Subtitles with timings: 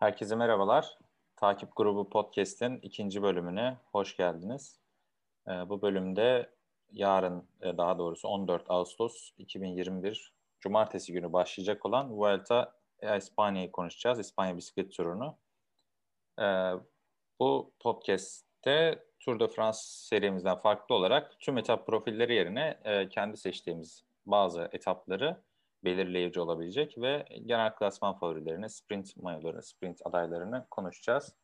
[0.00, 0.98] Herkese merhabalar.
[1.36, 4.80] Takip Grubu Podcast'in ikinci bölümüne hoş geldiniz.
[5.48, 6.50] Ee, bu bölümde
[6.92, 14.18] yarın, e, daha doğrusu 14 Ağustos 2021 Cumartesi günü başlayacak olan Vuelta a İspanya'yı konuşacağız.
[14.18, 15.36] İspanya bisiklet turunu.
[16.38, 16.72] Ee,
[17.40, 24.04] bu podcast'te Tour de France serimizden farklı olarak tüm etap profilleri yerine e, kendi seçtiğimiz
[24.26, 25.42] bazı etapları
[25.84, 31.34] belirleyici olabilecek ve genel klasman favorilerini, sprint mayoları, sprint adaylarını konuşacağız.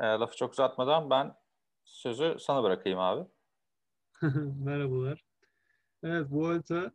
[0.00, 1.34] E, lafı çok uzatmadan ben
[1.84, 3.28] sözü sana bırakayım abi.
[4.64, 5.24] Merhabalar.
[6.02, 6.92] Evet bu Vuelta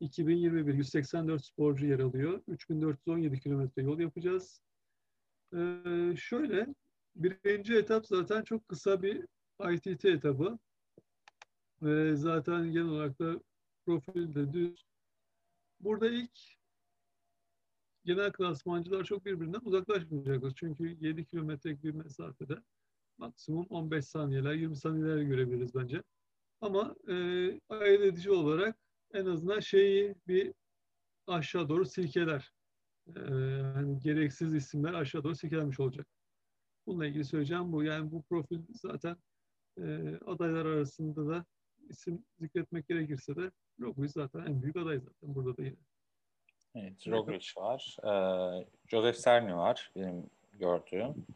[0.00, 2.40] 2021 184 sporcu yer alıyor.
[2.48, 4.62] 3417 kilometre yol yapacağız.
[5.54, 6.66] Ee, şöyle
[7.16, 9.26] birinci etap zaten çok kısa bir
[9.70, 10.58] ITT etabı.
[11.82, 13.40] Ve zaten genel olarak da
[13.86, 14.86] profilde düz
[15.84, 16.38] Burada ilk
[18.04, 20.52] genel klasmancılar çok birbirinden uzaklaşmayacaklar.
[20.56, 22.58] Çünkü 7 kilometrelik bir mesafede
[23.18, 26.02] maksimum 15 saniyeler, 20 saniyeler görebiliriz bence.
[26.60, 27.14] Ama e,
[27.68, 28.76] ayırt edici olarak
[29.12, 30.54] en azından şeyi bir
[31.26, 32.52] aşağı doğru silkeler.
[33.16, 36.06] E, yani gereksiz isimler aşağı doğru silkelenmiş olacak.
[36.86, 37.82] Bununla ilgili söyleyeceğim bu.
[37.82, 39.16] Yani bu profil zaten
[39.78, 39.82] e,
[40.26, 41.44] adaylar arasında da
[41.88, 45.76] isim zikretmek gerekirse de Roglic zaten en büyük aday zaten burada da yine.
[46.74, 47.96] Evet, Roglic var.
[48.04, 51.26] Ee, Joseph Serni var benim gördüğüm.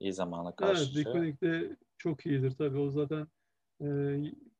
[0.00, 0.82] İyi zamana karşı.
[0.82, 2.78] Evet, Dikonik de çok iyidir tabii.
[2.78, 3.26] O zaten
[3.80, 3.86] e,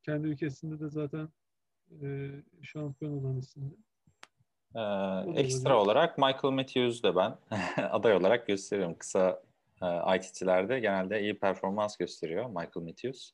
[0.02, 1.28] kendi ülkesinde de zaten
[2.02, 2.30] e,
[2.62, 3.74] şampiyon olan isimdi.
[4.74, 4.80] Ee,
[5.40, 5.84] ekstra olabilir.
[5.84, 7.38] olarak Michael Matthews de ben
[7.90, 8.98] aday olarak gösteriyorum.
[8.98, 9.42] Kısa
[9.82, 13.32] e, ITT'lerde genelde iyi performans gösteriyor Michael Matthews.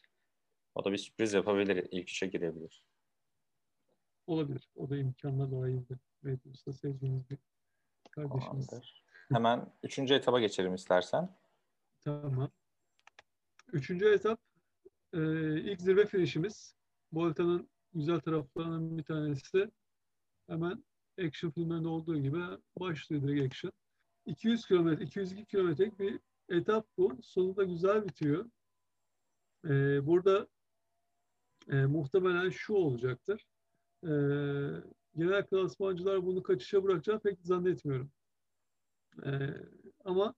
[0.74, 1.88] O da bir sürpriz yapabilir.
[1.90, 2.85] İlk üçe girebilir.
[4.26, 4.68] Olabilir.
[4.76, 5.98] O da imkanla dahildir.
[6.22, 7.38] Matthews'da sevdiğimiz bir
[8.10, 8.66] kardeşimiz.
[8.66, 9.04] Tamamdır.
[9.32, 11.36] Hemen üçüncü etaba geçelim istersen.
[12.00, 12.50] Tamam.
[13.72, 14.40] Üçüncü etap
[15.12, 15.20] e,
[15.60, 16.76] ilk zirve finişimiz.
[17.12, 19.70] Volta'nın güzel taraflarının bir tanesi
[20.46, 20.84] hemen
[21.26, 22.42] action filmlerinde olduğu gibi
[22.80, 23.72] başlıyor direkt action.
[24.26, 27.18] 200 kilometre, 202 kilometrelik bir etap bu.
[27.22, 28.50] Sonunda güzel bitiyor.
[29.64, 30.48] Ee, burada
[31.70, 33.46] e, muhtemelen şu olacaktır.
[34.04, 34.10] E,
[35.16, 38.10] genel klasmancılar bunu kaçışa bırakacağını pek zannetmiyorum.
[39.24, 39.30] E,
[40.04, 40.34] ama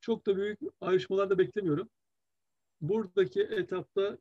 [0.00, 1.88] çok da büyük ayrışmalar da beklemiyorum.
[2.80, 4.18] Buradaki etapta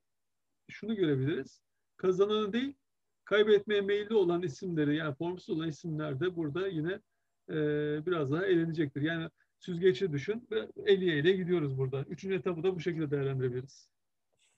[0.70, 1.62] şunu görebiliriz.
[1.98, 2.74] Kazananı değil,
[3.26, 7.00] kaybetmeye meyilli olan isimleri yani formsuz olan isimler de burada yine
[7.50, 7.56] e,
[8.06, 9.02] biraz daha eğlenecektir.
[9.02, 9.30] Yani
[9.60, 12.04] süzgeci düşün ve eliye ele gidiyoruz burada.
[12.04, 13.90] Üçüncü etabı da bu şekilde değerlendirebiliriz.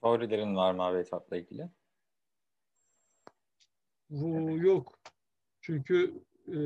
[0.02, 1.70] Favorilerin var mı abi etapla ilgili?
[4.14, 4.64] Bu evet.
[4.64, 5.00] yok.
[5.62, 6.14] Çünkü
[6.48, 6.60] e,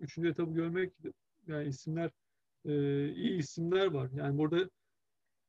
[0.00, 0.92] üçüncü etabı görmek
[1.46, 2.10] yani isimler
[2.64, 2.72] e,
[3.12, 4.10] iyi isimler var.
[4.14, 4.70] Yani burada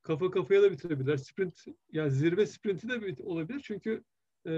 [0.01, 1.17] kafa kafaya da bitirebilirler.
[1.17, 3.61] Sprint yani zirve sprinti de olabilir.
[3.63, 4.03] Çünkü
[4.47, 4.53] e,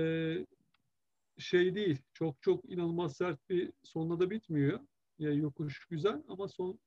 [1.37, 1.97] şey değil.
[2.13, 4.79] Çok çok inanılmaz sert bir sonla da bitmiyor.
[5.19, 6.79] Yani yokuş güzel ama son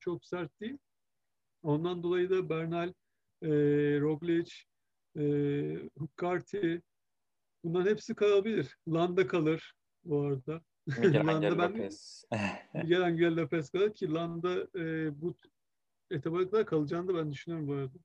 [0.00, 0.78] çok sert değil.
[1.62, 2.92] Ondan dolayı da Bernal,
[3.42, 3.48] e,
[4.00, 4.52] Roglic,
[5.18, 5.22] e,
[5.98, 6.82] Hukkarti
[7.66, 8.78] bunların hepsi kalabilir.
[8.88, 10.60] Landa kalır bu arada.
[11.30, 12.24] Angel Lopez.
[12.74, 15.34] Miguel Angel Lopez kalır ki Landa e, bu
[16.10, 17.98] etaba kadar kalacağını da ben düşünüyorum bu arada.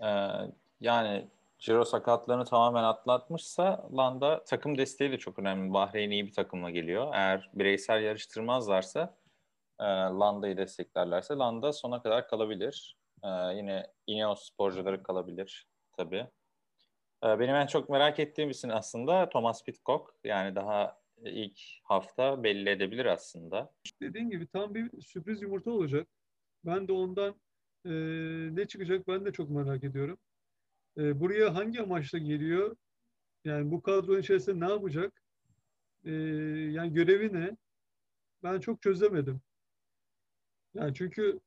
[0.48, 1.28] ee, yani
[1.58, 5.72] Ciro sakatlarını tamamen atlatmışsa Landa takım desteği de çok önemli.
[5.72, 7.10] Bahreyn iyi bir takımla geliyor.
[7.14, 9.16] Eğer bireysel yarıştırmazlarsa
[9.80, 12.96] e, Landa'yı desteklerlerse Landa sona kadar kalabilir.
[13.24, 16.26] E, yine Ineos sporcuları kalabilir tabii.
[17.24, 20.14] E, benim en çok merak ettiğim isim aslında Thomas Pitcock.
[20.24, 23.72] Yani daha ilk hafta belli edebilir aslında.
[24.02, 26.08] Dediğin gibi tam bir sürpriz yumurta olacak.
[26.64, 27.34] Ben de ondan
[27.84, 27.90] e,
[28.56, 30.18] ne çıkacak ben de çok merak ediyorum.
[30.98, 32.76] E, buraya hangi amaçla geliyor?
[33.44, 35.22] Yani bu kadronun içerisinde ne yapacak?
[36.04, 36.12] E,
[36.72, 37.56] yani görevi ne?
[38.42, 39.40] Ben çok çözemedim.
[40.74, 41.40] Yani çünkü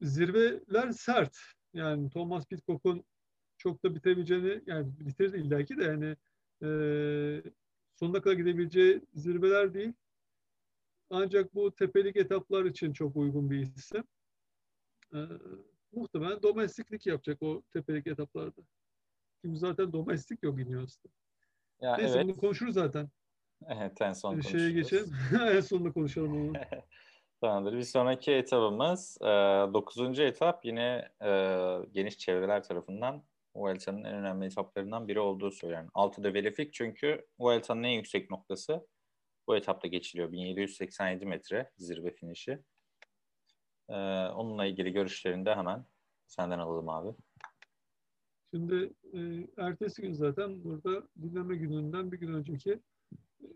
[0.00, 1.38] zirveler sert.
[1.74, 3.04] Yani Thomas Pitcock'un
[3.64, 6.16] çok da bitebileceğini yani bitirir illaki de yani
[6.62, 6.68] e,
[7.96, 9.92] sonuna kadar gidebileceği zirveler değil.
[11.10, 14.04] Ancak bu tepelik etaplar için çok uygun bir isim.
[15.14, 15.18] E,
[15.92, 18.62] muhtemelen domestiklik yapacak o tepelik etaplarda.
[19.42, 21.08] Çünkü zaten domestik yok Ineos'ta.
[21.80, 22.24] Ya Neyse evet.
[22.24, 23.08] bunu konuşuruz zaten.
[23.66, 24.60] Evet en son konuşuruz.
[24.60, 25.12] Şeye geçelim.
[25.40, 26.52] en sonunda konuşalım onu.
[27.40, 27.72] Tamamdır.
[27.72, 30.18] Bir sonraki etabımız e, 9.
[30.20, 31.30] etap yine e,
[31.92, 33.22] geniş çevreler tarafından
[33.54, 35.90] Vuelta'nın en önemli etaplarından biri olduğu söylenen.
[35.94, 38.86] Altıda Velefik çünkü Vuelta'nın en yüksek noktası
[39.46, 40.32] bu etapta geçiliyor.
[40.32, 42.62] 1787 metre zirve finişi.
[43.88, 43.94] Ee,
[44.28, 45.84] onunla ilgili görüşlerini de hemen
[46.26, 47.16] senden alalım abi.
[48.54, 52.80] Şimdi e, ertesi gün zaten burada dinleme gününden bir gün önceki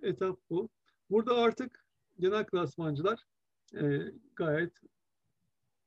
[0.02, 0.68] etap bu.
[1.10, 1.84] Burada artık
[2.18, 3.24] genel klasmancılar
[3.74, 4.72] e, gayet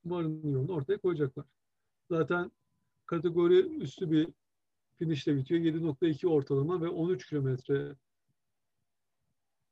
[0.05, 1.45] varın yolunu ortaya koyacaklar.
[2.09, 2.51] Zaten
[3.11, 4.27] kategori üstü bir
[4.99, 5.61] finişle bitiyor.
[5.61, 7.95] 7.2 ortalama ve 13 kilometre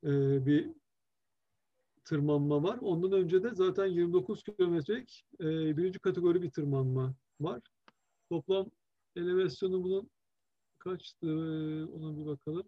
[0.04, 0.70] e, bir
[2.06, 2.78] tırmanma var.
[2.82, 7.62] Ondan önce de zaten 29 kilometrelik e, birinci kategori bir tırmanma var.
[8.30, 8.72] Toplam
[9.16, 10.10] elevasyonu bunun
[10.80, 11.28] kaçtı?
[11.94, 12.64] Ona bir bakalım.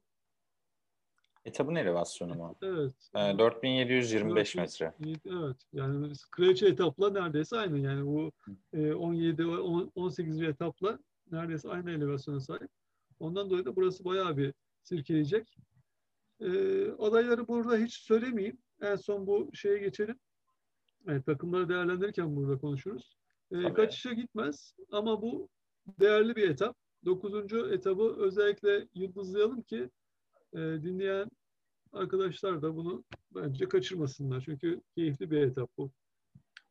[1.45, 2.55] Etabın elevasyonu mu?
[2.61, 2.93] Evet.
[3.15, 4.93] Ee, 4725 metre.
[5.25, 5.57] Evet.
[5.73, 7.79] Yani kraliçe etapla neredeyse aynı.
[7.79, 8.31] Yani bu
[8.73, 10.41] e, 17 ve 18.
[10.41, 10.99] etapla
[11.31, 12.69] neredeyse aynı elevasyona sahip.
[13.19, 14.53] Ondan dolayı da burası bayağı bir
[14.83, 15.57] sirkeleyecek.
[16.39, 16.47] E,
[16.91, 18.57] adayları burada hiç söylemeyeyim.
[18.81, 20.19] En son bu şeye geçelim.
[21.07, 23.17] Evet, takımları değerlendirirken burada konuşuruz.
[23.51, 25.49] E, kaçışa gitmez ama bu
[25.99, 26.75] değerli bir etap.
[27.05, 29.89] Dokuzuncu etabı özellikle yıldızlayalım ki
[30.53, 31.29] e, dinleyen
[31.93, 33.03] arkadaşlar da bunu
[33.35, 34.41] bence kaçırmasınlar.
[34.45, 35.91] Çünkü keyifli bir etap bu.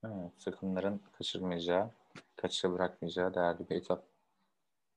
[0.04, 1.90] Evet, takımların kaçırmayacağı,
[2.36, 4.04] kaçışa bırakmayacağı değerli bir etap.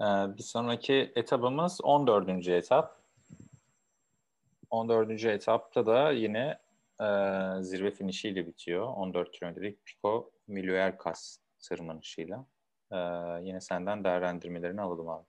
[0.02, 0.06] Ee,
[0.38, 2.48] bir sonraki etabımız 14.
[2.48, 3.04] etap.
[4.70, 5.26] 14.
[5.26, 6.60] etapta da yine
[7.02, 7.08] e,
[7.62, 8.88] zirve finişiyle bitiyor.
[8.88, 12.46] 14 kilometrelik Pico Miluercas tırmanışıyla.
[12.92, 12.98] Ee,
[13.44, 15.26] yine senden değerlendirmelerini alalım abi.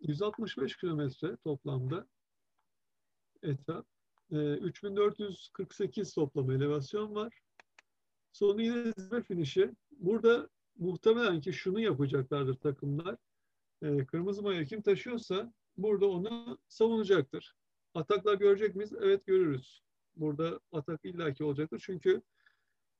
[0.00, 2.06] 165 kilometre toplamda
[3.44, 3.86] etap.
[4.32, 7.40] E, 3448 toplam elevasyon var.
[8.32, 9.70] Sonu yine zirve finişi.
[9.90, 10.48] Burada
[10.78, 13.16] muhtemelen ki şunu yapacaklardır takımlar.
[13.82, 17.54] E, kırmızı maya kim taşıyorsa burada onu savunacaktır.
[17.94, 18.92] Ataklar görecek miyiz?
[19.00, 19.82] Evet görürüz.
[20.16, 21.82] Burada atak illaki olacaktır.
[21.84, 22.22] Çünkü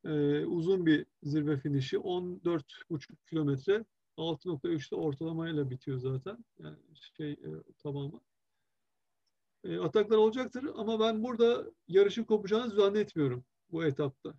[0.05, 1.96] e, uzun bir zirve finişi.
[1.96, 3.85] 14,5 kilometre
[4.17, 6.44] 6.3'te ortalamayla bitiyor zaten.
[6.58, 6.76] Yani
[7.17, 7.50] şey e,
[7.82, 8.20] tamamı.
[9.64, 14.34] E, ataklar olacaktır ama ben burada yarışın kopacağını zannetmiyorum bu etapta.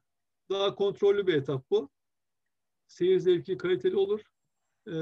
[0.50, 1.90] Daha kontrollü bir etap bu.
[2.88, 4.22] Seyir zevki kaliteli olur.
[4.88, 4.96] E,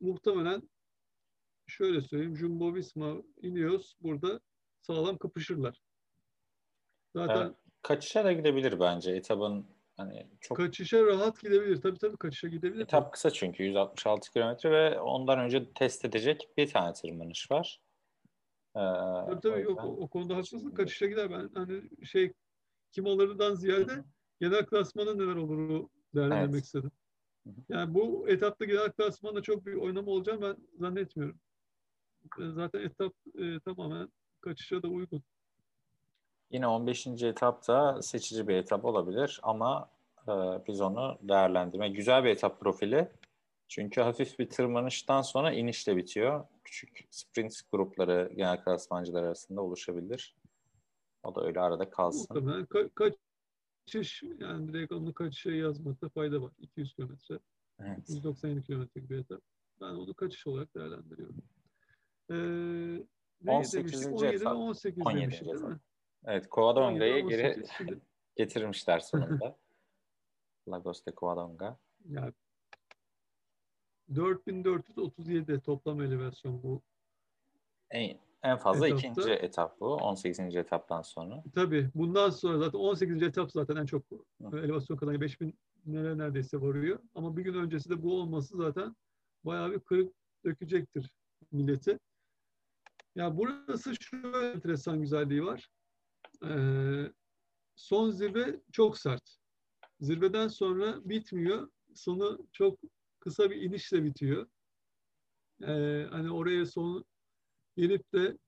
[0.00, 0.70] muhtemelen
[1.66, 4.40] şöyle söyleyeyim Jumbo Visma, Ineos burada
[4.80, 5.80] sağlam kapışırlar.
[7.14, 9.12] Zaten evet, kaçışa da gidebilir bence.
[9.12, 11.80] Etabın hani çok kaçışa rahat gidebilir.
[11.80, 12.82] Tabii tabii kaçışa gidebilir.
[12.82, 17.80] Etap kısa çünkü 166 kilometre ve ondan önce test edecek bir tane tırmanış var.
[18.76, 20.70] Ee, tabii tabii o, o konuda haklısın.
[20.70, 21.30] Kaçışa gider.
[21.30, 22.32] Ben hani şey
[22.92, 24.04] kim alırdan ziyade
[24.40, 26.64] genel klasmanın neler olur değerlendirmek evet.
[26.64, 26.90] istedim.
[27.68, 31.40] Yani bu etapta genel klasmanda çok bir oynama olacağını ben zannetmiyorum.
[32.38, 34.08] Zaten etap e, tamamen
[34.40, 35.22] kaçışa da uygun.
[36.50, 37.06] Yine 15.
[37.06, 39.90] etapta seçici bir etap olabilir ama
[40.28, 40.32] e,
[40.68, 41.88] biz onu değerlendirme.
[41.88, 43.08] Güzel bir etap profili.
[43.70, 46.44] Çünkü hafif bir tırmanıştan sonra inişle bitiyor.
[46.64, 50.36] Küçük sprint grupları genel klasmancılar arasında oluşabilir.
[51.22, 52.36] O da öyle arada kalsın.
[52.36, 53.14] Muhtemelen ka-
[53.86, 56.52] kaçış yani direkt onu kaçışa yazmakta fayda var.
[56.58, 57.38] 200 kilometre.
[57.80, 58.08] Evet.
[58.08, 59.40] 197 kilometrelik bir etap.
[59.80, 61.36] Ben onu kaçış olarak değerlendiriyorum.
[62.30, 64.06] Ee, 18.
[64.06, 64.56] 17 etap.
[64.56, 65.20] 18 17.
[65.22, 65.78] demiştik değil mi?
[66.24, 67.64] Evet, Covadonga'yı geri
[68.36, 69.56] getirmişler sonunda.
[70.68, 71.78] Lagos de Covadonga.
[72.08, 72.32] Yani
[74.16, 76.82] 4437 toplam elevasyon bu.
[77.90, 79.08] En, en fazla etapta.
[79.08, 79.94] ikinci etap bu.
[79.94, 80.56] 18.
[80.56, 81.42] etaptan sonra.
[81.54, 81.90] Tabii.
[81.94, 83.22] Bundan sonra zaten 18.
[83.22, 84.58] etap zaten en çok Hı.
[84.58, 86.98] elevasyon kadar 5000 nere neredeyse varıyor.
[87.14, 88.96] Ama bir gün öncesi de bu olması zaten
[89.44, 90.12] bayağı bir kırık
[90.44, 91.10] dökecektir
[91.52, 91.98] milleti.
[93.14, 95.68] Ya burası şöyle enteresan güzelliği var.
[96.44, 97.12] Ee,
[97.76, 99.36] son zirve çok sert.
[100.00, 101.70] Zirveden sonra bitmiyor.
[101.94, 102.78] Sonu çok
[103.20, 104.46] kısa bir inişle bitiyor.
[105.62, 107.04] Ee, hani oraya son
[107.76, 108.38] gelip de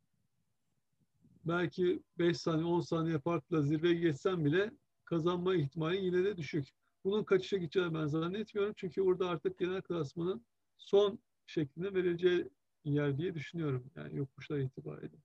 [1.45, 4.71] belki 5 saniye 10 saniye farkla zirveye geçsem bile
[5.05, 6.69] kazanma ihtimali yine de düşük.
[7.05, 8.75] Bunun kaçışa gideceğini ben zannetmiyorum.
[8.76, 12.50] Çünkü burada artık genel klasmanın son şeklinde vereceği
[12.85, 13.91] yer diye düşünüyorum.
[13.97, 15.17] Yani yokuşlar itibariyle.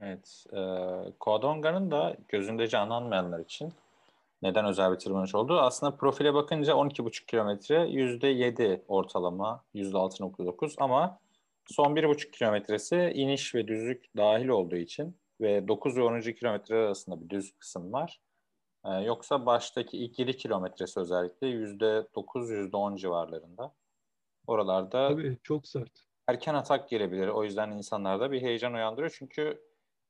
[0.00, 0.46] Evet.
[0.52, 0.60] E,
[1.18, 3.72] Kodonga'nın da gözünde canlanmayanlar için
[4.46, 5.60] neden özel bir tırmanış oldu?
[5.60, 11.18] Aslında profile bakınca 12,5 kilometre %7 ortalama %6.9 ama
[11.66, 16.20] son 1,5 kilometresi iniş ve düzlük dahil olduğu için ve 9 ve 10.
[16.20, 18.20] kilometre arasında bir düz kısım var.
[18.84, 23.72] Ee, yoksa baştaki ilk 7 kilometresi özellikle %9, %10 civarlarında.
[24.46, 25.92] Oralarda Tabii çok sert.
[26.26, 27.28] Erken atak gelebilir.
[27.28, 29.14] O yüzden insanlarda bir heyecan uyandırıyor.
[29.18, 29.62] Çünkü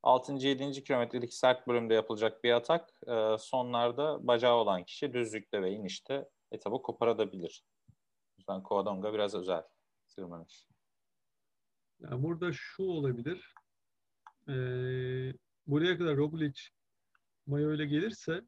[0.02, 0.32] 6.
[0.32, 0.84] 7.
[0.84, 6.82] kilometrelik sert bölümde yapılacak bir atak e, sonlarda bacağı olan kişi düzlükte ve inişte etabı
[6.82, 7.64] koparabilir.
[7.90, 7.92] O
[8.38, 9.62] yüzden Covadonga biraz özel
[10.08, 10.68] tırmanış.
[12.00, 13.54] Yani burada şu olabilir.
[14.48, 15.32] Ee,
[15.66, 16.60] buraya kadar Roglic
[17.46, 18.42] Mayo ile gelirse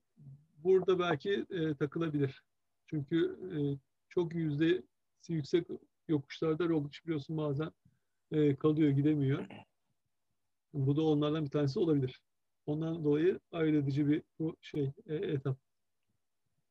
[0.57, 2.43] burada belki e, takılabilir.
[2.87, 3.59] Çünkü e,
[4.09, 4.83] çok yüzde
[5.29, 5.67] yüksek
[6.09, 7.73] yokuşlarda Roglic biliyorsun bazen
[8.33, 9.47] e, kalıyor, gidemiyor.
[10.75, 12.21] Bu da onlardan bir tanesi olabilir.
[12.67, 14.23] Ondan dolayı ayırt edici bir
[14.61, 15.57] şey e, etap.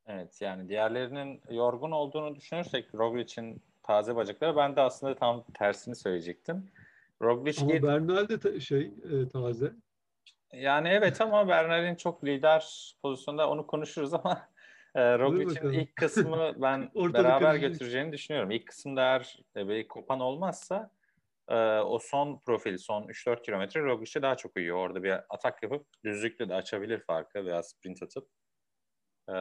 [0.08, 6.70] Evet yani diğerlerinin yorgun olduğunu düşünürsek Roglic'in taze bacakları ben de aslında tam tersini söyleyecektim.
[7.22, 9.74] Roglic ama Bernal de ta- şey e, taze.
[10.54, 14.50] Yani evet ama Bernal'in çok lider pozisyonda onu konuşuruz ama
[14.96, 18.52] e, Roglic'in ilk kısmı ben beraber götüreceğini düşünüyorum.
[18.52, 20.92] İlk kısımda eğer e, bir kopan olmazsa
[21.50, 24.78] e, o son profili, son 3-4 kilometre Roglic'e daha çok uyuyor.
[24.78, 28.28] Orada bir atak yapıp düzlükle de açabilir farkı veya sprint atıp.
[29.30, 29.36] E,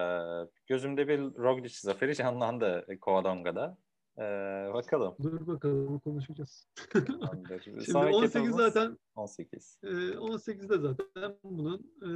[0.67, 3.79] gözümde bir Roglic zaferi canlandı Covadonga'da.
[4.19, 5.17] Ee, bakalım.
[5.23, 6.69] Dur bakalım konuşacağız.
[7.65, 9.79] Şimdi Sonraki 18 zaten 18.
[9.83, 12.11] E, 18'de zaten bunun e,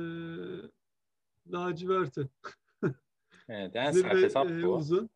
[1.52, 2.28] laciverti.
[3.48, 4.74] evet, en sert etap e, bu.
[4.74, 5.10] Uzun.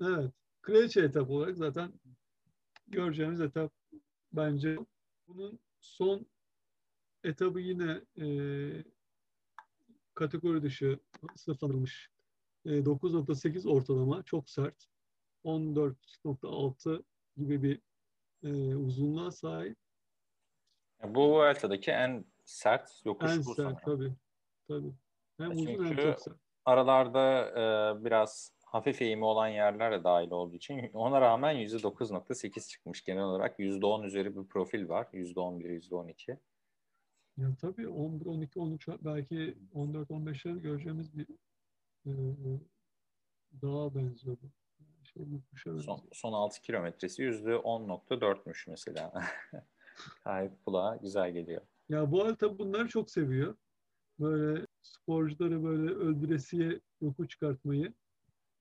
[0.00, 0.32] Evet.
[0.62, 1.92] Kraliçe etap olarak zaten
[2.86, 3.72] göreceğimiz etap
[4.32, 4.76] bence.
[5.28, 6.26] Bunun son
[7.24, 8.26] etabı yine e,
[10.14, 10.98] kategori dışı
[11.36, 12.10] sınıflandırılmış.
[12.64, 14.86] E, 9.8 ortalama çok sert.
[15.44, 17.02] 14.6
[17.36, 17.80] gibi bir
[18.42, 19.78] e, uzunluğa sahip.
[21.04, 23.78] Bu Vuelta'daki en sert yokuş en bu sert, sanırım.
[23.84, 24.14] Tabii,
[24.68, 24.94] tabii.
[25.38, 26.38] Hem Çünkü uzun hem çok sert.
[26.64, 33.04] aralarda e, biraz hafif eğimi olan yerler de dahil olduğu için ona rağmen %9.8 çıkmış.
[33.04, 35.06] Genel olarak %10 üzeri bir profil var.
[35.12, 36.38] %11, %12.
[37.36, 41.26] Ya tabii 11, 12, 13 belki 14, 15'ler göreceğimiz bir
[42.06, 42.12] e,
[43.62, 44.50] dağa benziyor bu.
[45.80, 49.12] Son, son 6 kilometresi %10.4'müş mesela.
[50.24, 51.62] Gayet kulağa güzel geliyor.
[51.88, 53.56] Ya bu arada bunları çok seviyor.
[54.20, 57.92] Böyle sporcuları böyle öldüresiye yoku çıkartmayı.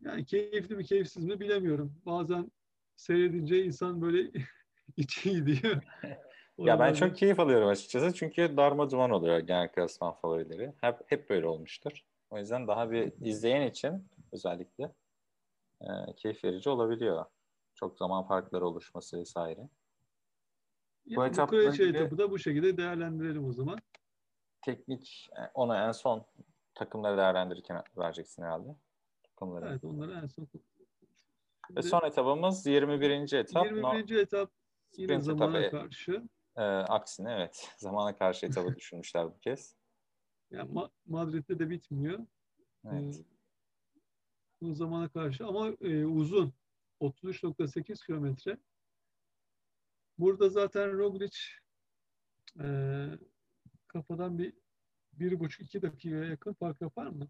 [0.05, 1.95] Yani keyifli mi keyifsiz mi bilemiyorum.
[2.05, 2.51] Bazen
[2.95, 4.31] seyredince insan böyle
[4.97, 5.83] içi gidiyor.
[6.57, 10.73] ya ben çok keyif alıyorum açıkçası çünkü darma duman oluyor genel klasman favorileri.
[10.81, 12.03] Hep, hep böyle olmuştur.
[12.29, 14.91] O yüzden daha bir izleyen için özellikle
[15.81, 17.25] e, keyif verici olabiliyor.
[17.75, 19.69] Çok zaman farkları oluşması vesaire.
[21.05, 23.79] Yani bu ilgili etabı da bu şekilde değerlendirelim o zaman.
[24.61, 26.25] Teknik e, onu en son
[26.75, 28.75] takımları değerlendirirken vereceksin herhalde.
[29.43, 29.69] Takımları.
[29.69, 30.45] Evet onları en son.
[30.45, 30.63] Şimdi,
[31.77, 33.33] Ve son etabımız 21.
[33.33, 33.65] etap.
[33.65, 33.81] 21.
[33.81, 34.51] No, etap
[34.97, 36.29] yine zamana etabı, karşı.
[36.55, 37.69] E, aksine evet.
[37.77, 39.75] Zamana karşı etabı düşünmüşler bu kez.
[40.51, 42.19] Yani Ma- Madrid'de de bitmiyor.
[42.85, 43.15] Evet.
[43.19, 43.23] Ee,
[44.61, 46.53] bu zamana karşı ama e, uzun.
[47.01, 48.57] 33.8 kilometre.
[50.17, 51.37] Burada zaten Roglic
[52.59, 52.67] e,
[53.87, 54.53] kafadan bir
[55.13, 57.27] bir buçuk iki dakikaya yakın fark yapar mı?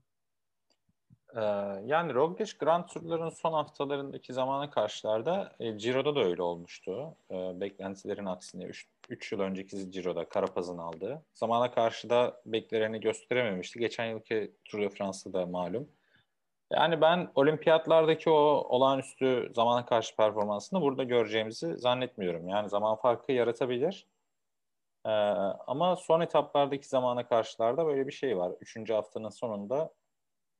[1.35, 1.41] Ee,
[1.85, 7.15] yani Roglic Grand Tour'ların son haftalarındaki zamana karşılarda e, Ciro'da da öyle olmuştu.
[7.31, 8.69] E, beklentilerin aksine
[9.09, 11.25] 3 yıl önceki Ciro'da Karapaz'ın aldığı.
[11.33, 13.79] Zamana karşı da beklereni gösterememişti.
[13.79, 15.89] Geçen yılki Tour de France'da da malum.
[16.71, 18.33] Yani ben olimpiyatlardaki o
[18.69, 22.47] olağanüstü zamana karşı performansını burada göreceğimizi zannetmiyorum.
[22.47, 24.07] Yani zaman farkı yaratabilir.
[25.05, 25.09] Ee,
[25.67, 28.51] ama son etaplardaki zamana karşılarda böyle bir şey var.
[28.61, 29.93] Üçüncü haftanın sonunda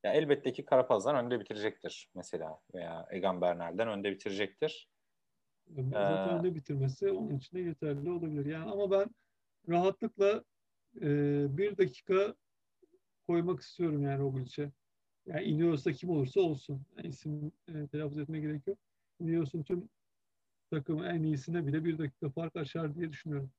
[0.03, 4.89] ya elbette ki Karapaz'dan önde bitirecektir mesela veya Egan Bernal'den önde bitirecektir.
[5.75, 8.45] Zaten ee, önde bitirmesi onun için de yeterli olabilir.
[8.45, 9.10] Yani ama ben
[9.69, 10.43] rahatlıkla
[11.01, 11.07] e,
[11.57, 12.36] bir dakika
[13.27, 14.72] koymak istiyorum yani Roglic'e.
[15.25, 16.86] Yani iniyorsa kim olursa olsun.
[16.98, 18.77] Yani isim e, telaffuz etmeye gerek yok.
[19.19, 19.89] Ineos'un tüm
[20.69, 23.51] takımı en iyisine bile bir dakika fark açar diye düşünüyorum.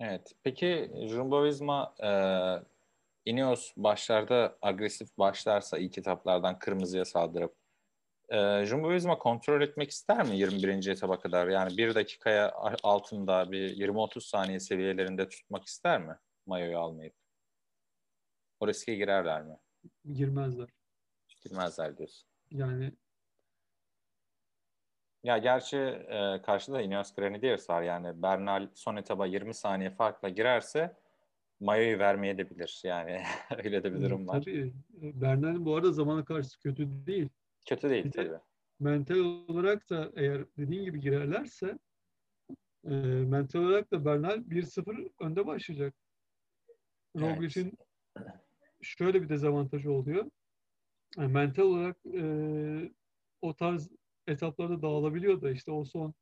[0.00, 0.34] Evet.
[0.42, 2.10] Peki Jumbo Visma e,
[3.26, 7.54] Ineos başlarda agresif başlarsa ilk etaplardan kırmızıya saldırıp
[8.28, 10.86] e, Jumbo Visma kontrol etmek ister mi 21.
[10.86, 11.48] etaba kadar?
[11.48, 12.52] Yani bir dakikaya
[12.82, 17.14] altında bir 20-30 saniye seviyelerinde tutmak ister mi mayoyu almayıp?
[18.60, 19.56] O riske girerler mi?
[20.14, 20.68] girmezler.
[21.44, 22.28] Girmezler diyorsun.
[22.50, 22.92] Yani
[25.24, 27.82] ya gerçi e, karşıda Ineos Grenadiers var.
[27.82, 30.96] Yani Bernal son etaba 20 saniye farkla girerse
[31.60, 32.80] mayoyu vermeye de bilir.
[32.84, 33.22] Yani
[33.64, 34.42] öyle de bir durum var.
[34.42, 34.72] Tabii.
[34.90, 37.28] Bernal'in bu arada zamana karşı kötü değil.
[37.68, 38.38] Kötü değil bir tabii.
[38.80, 41.78] mental olarak da eğer dediğin gibi girerlerse
[42.84, 42.94] e,
[43.24, 45.94] mental olarak da Bernal 1-0 önde başlayacak.
[47.16, 47.78] Roglic'in
[48.18, 48.28] evet.
[48.82, 50.30] şöyle bir dezavantajı oluyor.
[51.16, 52.22] Yani mental olarak e,
[53.42, 53.90] o tarz
[54.26, 56.14] etaplarda dağılabiliyor da işte o son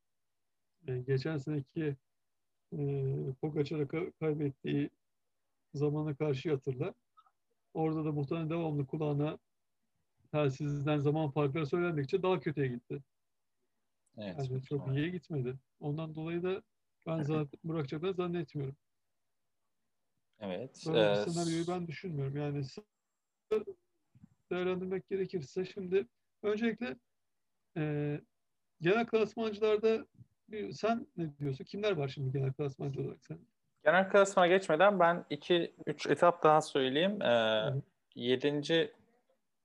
[0.89, 1.97] e, geçen seneki
[2.73, 2.79] e,
[3.41, 4.91] Pogacar'a kaybettiği
[5.75, 6.95] zamana karşı hatırla.
[7.75, 9.39] Orada da muhtemelen devamlı kulağına
[10.31, 13.03] telsizden zaman farkları söylendikçe daha kötüye gitti.
[14.17, 15.59] Evet, yani çok iyiye gitmedi.
[15.81, 16.63] Ondan dolayı da
[17.07, 18.77] ben zaten bırakacaklarını zannetmiyorum.
[20.41, 20.85] Evet.
[20.87, 22.37] Böyle ee, bir senaryoyu ben düşünmüyorum.
[22.37, 22.65] Yani
[24.51, 26.07] değerlendirmek gerekirse şimdi
[26.43, 26.97] öncelikle
[27.77, 28.21] e,
[28.81, 30.07] genel klasmancılarda
[30.73, 31.65] sen ne diyorsun?
[31.65, 33.39] Kimler var şimdi genel klasmancı olarak sen?
[33.85, 37.23] Genel klasmana geçmeden ben 2-3 etap daha söyleyeyim.
[37.23, 37.73] Ee,
[38.15, 38.93] 7.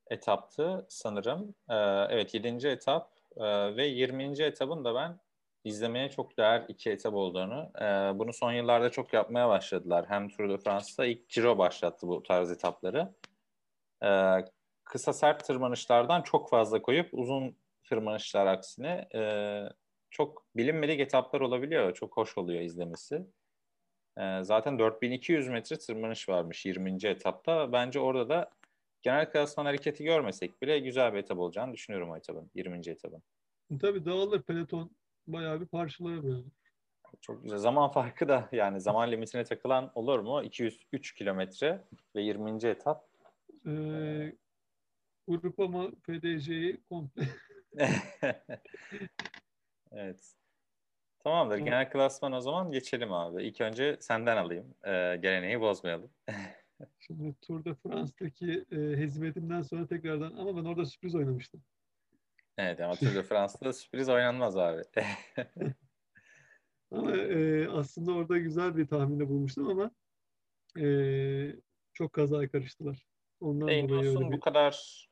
[0.07, 1.55] etaptı sanırım.
[1.69, 1.75] Ee,
[2.09, 2.67] evet 7.
[2.67, 4.43] etap ee, ve 20.
[4.43, 5.19] etabın da ben
[5.63, 7.71] izlemeye çok değer iki etap olduğunu.
[7.81, 10.05] Ee, bunu son yıllarda çok yapmaya başladılar.
[10.09, 13.13] Hem Tour de France'da ilk Giro başlattı bu tarz etapları.
[14.03, 14.45] Ee,
[14.83, 17.55] kısa sert tırmanışlardan çok fazla koyup uzun
[17.89, 19.21] tırmanışlar aksine e,
[20.09, 21.93] çok bilinmedik etaplar olabiliyor.
[21.93, 23.25] Çok hoş oluyor izlemesi.
[24.17, 27.07] E, zaten 4200 metre tırmanış varmış 20.
[27.07, 27.71] etapta.
[27.71, 28.49] Bence orada da
[29.01, 32.89] genel klasman hareketi görmesek bile güzel bir etap olacağını düşünüyorum o etabın, 20.
[32.89, 33.23] etabın.
[33.81, 34.91] Tabii dağılır peloton
[35.27, 36.51] bayağı bir parçalara bölünür.
[37.21, 37.57] Çok güzel.
[37.57, 40.43] Zaman farkı da yani zaman limitine takılan olur mu?
[40.43, 41.83] 203 kilometre
[42.15, 42.67] ve 20.
[42.67, 43.09] etap.
[43.67, 44.33] Ee,
[45.27, 47.23] Grupama FDC'yi komple.
[49.91, 50.33] evet.
[51.29, 51.57] Tamamdır.
[51.57, 53.43] Genel klasman o zaman geçelim abi.
[53.43, 54.75] İlk önce senden alayım.
[54.85, 56.09] Ee, geleneği bozmayalım.
[56.99, 61.63] Şimdi Tour de France'daki e, hizmetimden sonra tekrardan ama ben orada sürpriz oynamıştım.
[62.57, 64.81] Evet ama Tour de France'da sürpriz oynanmaz abi.
[66.91, 69.91] ama e, aslında orada güzel bir tahminde bulmuştum ama
[70.85, 71.55] e,
[71.93, 73.07] çok kazaya karıştılar.
[73.39, 74.31] Ondan Değil dolayı öyle bir...
[74.31, 75.05] bu kadar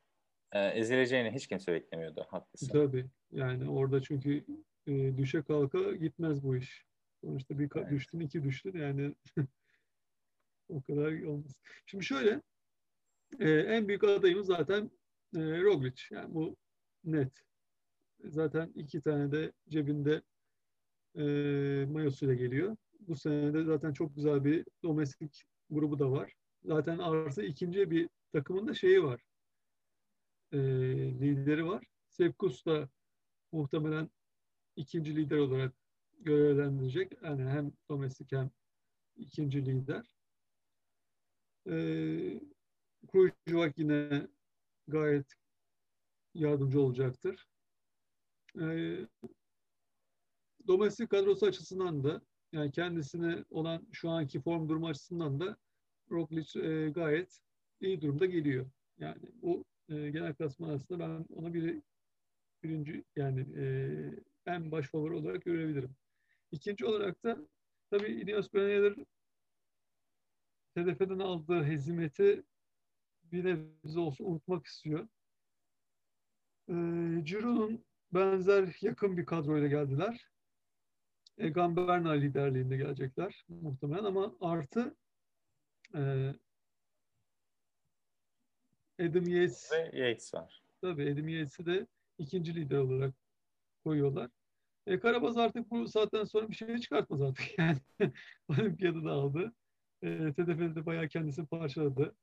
[0.51, 2.25] e, ezileceğini hiç kimse beklemiyordu.
[2.29, 2.71] Haklısın.
[2.71, 3.05] Tabii.
[3.31, 4.45] Yani orada çünkü
[4.87, 6.85] e, düşe kalka gitmez bu iş.
[7.21, 7.91] Sonuçta bir evet.
[7.91, 9.15] düştün iki düştün yani
[10.69, 11.61] o kadar olmaz.
[11.85, 12.41] Şimdi şöyle
[13.39, 14.91] e, en büyük adayımız zaten
[15.35, 16.01] e, Roglic.
[16.11, 16.57] Yani bu
[17.03, 17.43] net.
[18.23, 20.21] Zaten iki tane de cebinde
[21.15, 21.23] e,
[21.91, 22.77] mayosuyla geliyor.
[22.99, 26.33] Bu sene de zaten çok güzel bir domestik grubu da var.
[26.65, 29.21] Zaten artı ikinci bir takımın da şeyi var.
[30.51, 30.57] E,
[31.19, 31.85] lideri var.
[32.09, 32.89] Sepkus da
[33.51, 34.09] muhtemelen
[34.77, 35.73] ikinci lider olarak
[36.19, 37.11] görevlendirecek.
[37.23, 38.51] Yani hem domestik hem
[39.15, 40.15] ikinci lider.
[41.67, 41.75] E,
[43.11, 44.27] Krujovak yine
[44.87, 45.33] gayet
[46.33, 47.47] yardımcı olacaktır.
[48.61, 48.97] E,
[50.67, 55.57] domestik kadrosu açısından da yani kendisine olan şu anki form durumu açısından da
[56.11, 57.39] Roglic e, gayet
[57.81, 58.65] iyi durumda geliyor.
[58.99, 61.81] Yani bu e, genel klasman arasında ben ona bir
[62.63, 63.65] birinci yani e,
[64.47, 65.95] en baş favori olarak görebilirim.
[66.51, 67.37] İkinci olarak da
[67.89, 68.95] tabii Ineos Grenadier
[70.75, 72.43] TDF'den aldığı hezimeti
[73.23, 75.07] bir nebze olsun unutmak istiyor.
[76.69, 76.73] E,
[77.23, 80.29] Ciro'nun benzer yakın bir kadroyla geldiler.
[81.37, 84.95] Egan Bernal liderliğinde gelecekler muhtemelen ama artı
[85.95, 86.33] e,
[88.99, 90.63] Adam Yates ve Yates var.
[90.81, 93.15] Tabii Adam Yates'i de ikinci lider olarak
[93.83, 94.36] koyuyorlar.
[94.87, 97.77] E, Karabaz artık bu saatten sonra bir şey çıkartmaz artık yani.
[98.47, 99.53] Olimpiyada da aldı.
[100.01, 102.15] E, TDF'de de bayağı kendisini parçaladı.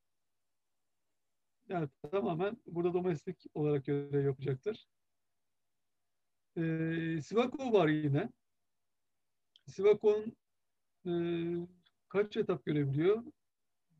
[1.68, 4.87] Yani tamamen burada domestik olarak görev yapacaktır.
[6.57, 6.62] E,
[7.22, 8.29] Sivakov var yine.
[9.66, 10.37] Sivakov'un
[11.07, 11.12] e,
[12.09, 13.24] kaç etap görebiliyor?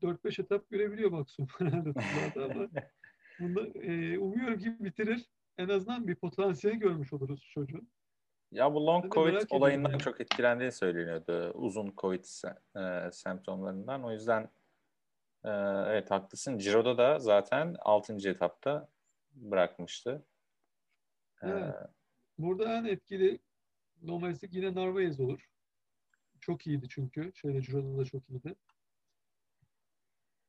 [0.01, 1.49] 4-5 etap görebiliyor maksimum
[2.35, 2.67] ama
[3.39, 5.25] bunda, e, umuyorum ki bitirir.
[5.57, 7.89] En azından bir potansiyel görmüş oluruz çocuğun.
[8.55, 9.99] Ya bu long COVID olayından yani.
[9.99, 11.51] çok etkilendiği söyleniyordu.
[11.53, 12.23] Uzun COVID
[12.75, 14.03] e, semptomlarından.
[14.03, 14.43] O yüzden
[15.43, 15.49] e,
[15.87, 16.57] evet haklısın.
[16.57, 18.29] Ciro'da da zaten 6.
[18.29, 18.89] etapta
[19.31, 20.25] bırakmıştı.
[21.41, 21.75] E, evet.
[21.75, 21.87] Ee,
[22.37, 23.39] Burada en etkili
[24.07, 25.49] domestik yine Narvaez olur.
[26.39, 27.31] Çok iyiydi çünkü.
[27.35, 28.55] Şöyle Ciro'da da çok iyiydi.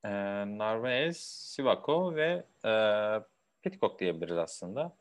[0.04, 0.10] E,
[0.58, 2.72] Narvaez, Sivako ve e,
[3.62, 4.96] Pitcock diyebiliriz aslında.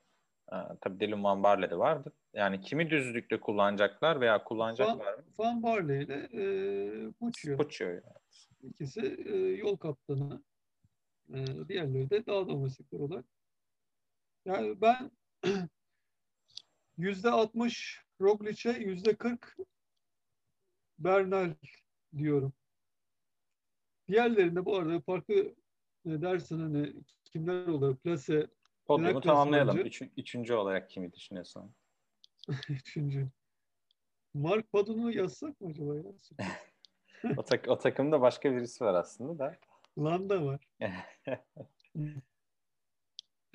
[0.51, 2.13] E, tabii Dylan Van Barle de vardı.
[2.34, 5.23] Yani kimi düzlükte kullanacaklar veya kullanacaklar mı?
[5.38, 7.58] Van Barle ile e, Puccio.
[7.58, 8.03] Puccio evet.
[8.63, 10.43] İkisi e, yol kaptanı.
[11.34, 13.25] E, diğerleri de dağ domestikler olarak.
[14.45, 15.12] Yani ben
[16.97, 19.58] yüzde altmış Roglic'e yüzde kırk
[20.99, 21.53] Bernal
[22.17, 22.53] diyorum.
[24.08, 25.55] Diğerlerinde bu arada farklı
[26.05, 27.97] ne dersin hani kimler olur?
[27.97, 28.47] Plase
[28.86, 29.78] Podyumu tamamlayalım.
[29.78, 31.71] Üç, üçüncü olarak kimi düşünüyorsun?
[32.69, 33.28] üçüncü.
[34.34, 35.93] Mark Padun'u yazsak mı acaba?
[37.38, 39.56] O, tak, o takımda başka birisi var aslında da.
[39.98, 40.67] Landa var.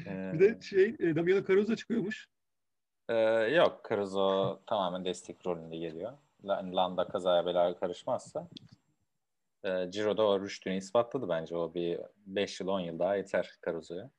[0.07, 2.29] Ee, Bir de şey e, Damiano Caruso çıkıyormuş.
[3.09, 3.15] e,
[3.55, 6.13] yok, Caruso tamamen destek rolünde geliyor.
[6.45, 8.49] La- Landa kazaya belaya karışmazsa.
[9.65, 11.57] E, Ciro'da o rüştünü ispatladı bence.
[11.57, 14.11] O bir 5 yıl 10 yıl daha yeter Caruso'ya.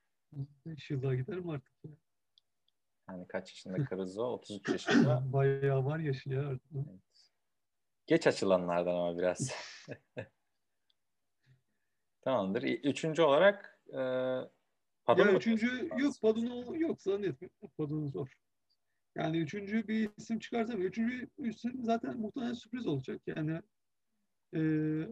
[0.65, 1.73] 5 yıl daha giderim artık.
[1.83, 1.91] ya.
[3.09, 4.23] Yani kaç yaşında Caruso?
[4.23, 5.23] 33 yaşında.
[5.33, 6.71] Bayağı var yaşı ya artık.
[8.07, 9.51] Geç açılanlardan ama biraz.
[12.21, 12.63] Tamamdır.
[12.63, 13.99] Üçüncü olarak e,
[15.05, 17.69] Padon Ya üçüncü yok Padun'u yok zannetmiyorum.
[17.77, 18.33] Padun zor.
[19.15, 20.89] Yani üçüncü bir isim çıkartamıyor.
[20.89, 23.21] Üçüncü isim zaten muhtemelen sürpriz olacak.
[23.27, 23.61] Yani
[24.53, 24.59] e,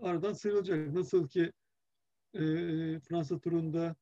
[0.01, 0.93] aradan sıyrılacak.
[0.93, 1.51] Nasıl ki
[2.33, 2.39] e,
[2.99, 3.95] Fransa turunda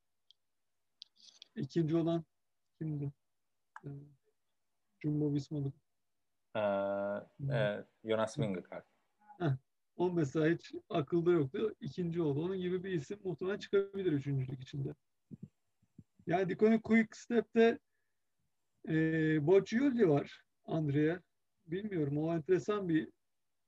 [1.57, 2.23] ikinci olan
[2.79, 3.11] kimdi?
[3.85, 3.89] E,
[4.99, 5.71] Jumbo Visma'lı.
[6.55, 6.59] Ee,
[7.55, 8.85] e, Jonas Vingegaard.
[9.97, 11.75] O mesela hiç akılda yoktu.
[11.81, 12.45] İkinci oldu.
[12.45, 14.95] Onun gibi bir isim muhtemelen çıkabilir üçüncülük içinde.
[16.27, 17.79] Yani Dikone Quick Step'te
[18.87, 18.93] e,
[19.47, 21.19] Boccioli var Andrea.
[21.67, 22.17] Bilmiyorum.
[22.17, 23.09] O enteresan bir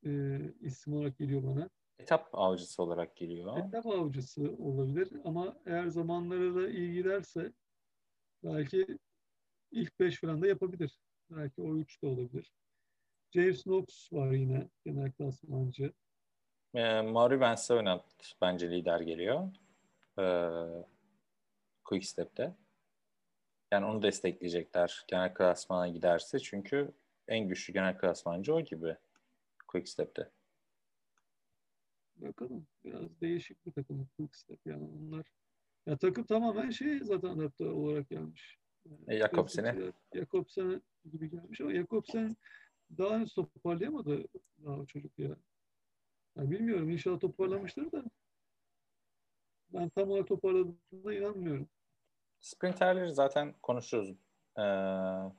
[0.06, 1.70] e, isim olarak geliyor bana.
[2.00, 3.58] Etap avcısı olarak geliyor.
[3.58, 7.54] Etap avcısı olabilir ama eğer zamanları da iyi giderse
[8.44, 8.98] belki
[9.72, 11.00] ilk beş falan da yapabilir.
[11.30, 12.52] Belki o üç de olabilir.
[13.32, 15.94] James Knox var yine genel klasmancı.
[16.74, 18.04] E, Mauri Vansevenant
[18.42, 19.50] bence lider geliyor.
[20.20, 20.26] E,
[21.84, 22.56] Quick Step'te.
[23.72, 26.40] Yani onu destekleyecekler genel klasmana giderse.
[26.40, 26.92] Çünkü
[27.28, 28.98] en güçlü genel klasmancı o gibi.
[29.68, 30.32] Quick Step'te.
[32.16, 32.68] Bakalım.
[32.84, 35.26] Biraz değişik bir takım Quickstep yani onlar.
[35.86, 38.60] Ya takım tamamen şey zaten adapte olarak gelmiş.
[39.08, 39.76] E, Jakobsen'e.
[40.16, 42.38] Jakobsen gibi gelmiş ama Jakobsen
[42.98, 44.24] daha henüz toparlayamadı
[44.66, 45.36] daha o çocuk ya.
[46.38, 46.52] ya.
[46.52, 48.04] Bilmiyorum inşallah toparlamıştır da
[49.74, 51.70] ben tam olarak toparladığına inanmıyorum.
[52.40, 54.10] Sprinterleri zaten konuşuruz
[54.58, 54.64] e,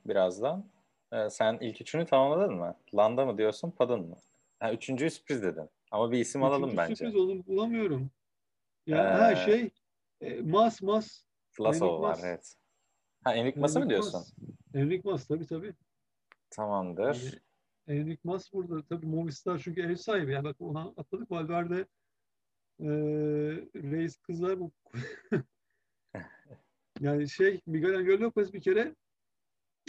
[0.05, 0.65] birazdan.
[1.11, 2.75] E, sen ilk üçünü tamamladın mı?
[2.95, 4.15] Landa mı diyorsun, Padın mı?
[4.59, 5.69] Ha, üçüncüyü sürpriz dedin.
[5.91, 6.95] Ama bir isim alalım Üçüncü bence.
[6.95, 8.11] sürpriz olur bulamıyorum.
[8.87, 9.69] Ya Ee, ha şey
[10.21, 11.25] e, Mas Mas
[11.59, 12.55] Enric var evet.
[13.23, 14.13] Ha Enric Mas'ı mı diyorsun?
[14.13, 14.33] Mas.
[14.73, 15.73] Enric Mas tabii tabii.
[16.49, 17.41] Tamamdır.
[17.87, 20.31] Enric Mas burada tabii Movistar çünkü ev sahibi.
[20.31, 21.87] Yani bak ona atladık Valverde
[22.79, 22.89] e,
[23.75, 24.71] reis kızlar bu.
[26.99, 28.95] yani şey Miguel Angel Lopez bir kere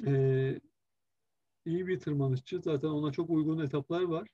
[0.06, 0.12] e,
[1.64, 2.60] iyi bir tırmanışçı.
[2.60, 4.28] Zaten ona çok uygun etaplar var.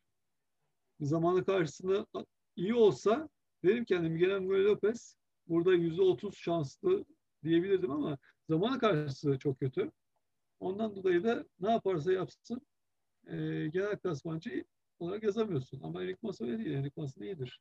[1.01, 2.07] Zamanı karşısında
[2.57, 3.29] iyi olsa
[3.65, 5.18] derim ki hani Miguel Angel Lopez
[5.49, 7.05] burada yüzde otuz şanslı
[7.45, 9.93] diyebilirdim ama zamanı karşısı çok kötü.
[10.61, 12.61] Ondan dolayı da ne yaparsa yapsın
[13.27, 13.37] e,
[13.69, 14.65] genel klasmancı
[14.99, 15.81] olarak yazamıyorsun.
[15.83, 16.73] Ama Erik Mas öyle değil.
[16.73, 17.61] Erik Mas iyidir.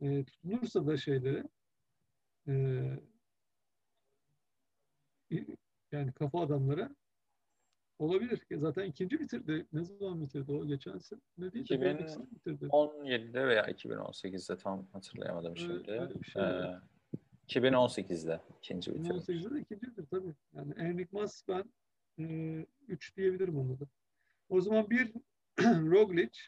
[0.00, 1.48] E, tutunursa da şeylere
[2.48, 2.52] e,
[5.92, 6.94] yani kafa adamlara
[7.98, 8.42] olabilir.
[8.52, 9.66] Zaten ikinci bitirdi.
[9.72, 10.66] Ne zaman bitirdi o?
[10.66, 12.64] Geçen sene ne değil de 2000 önceki sene bitirdi.
[12.64, 15.90] 17'de veya 2018'de tam hatırlayamadım şimdi.
[15.90, 16.80] öyle bir şey Ee.
[17.48, 19.24] 2018'de ikinci bitirmiş.
[19.28, 20.34] 2018'de de ikincidir tabii.
[20.52, 21.64] Yani Enric Mas ben
[22.88, 23.84] 3 diyebilirim onu da.
[24.48, 25.12] O zaman bir
[25.90, 26.38] Roglic,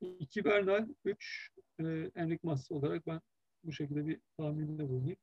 [0.00, 1.84] iki Bernal, üç e,
[2.14, 3.20] Enric Mas olarak ben
[3.64, 5.16] bu şekilde bir tahminde bulunayım.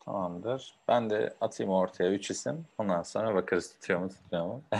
[0.00, 0.74] Tamamdır.
[0.88, 2.66] Ben de atayım ortaya 3 isim.
[2.78, 4.62] Ondan sonra bakarız tutuyor mu tutmuyor mu.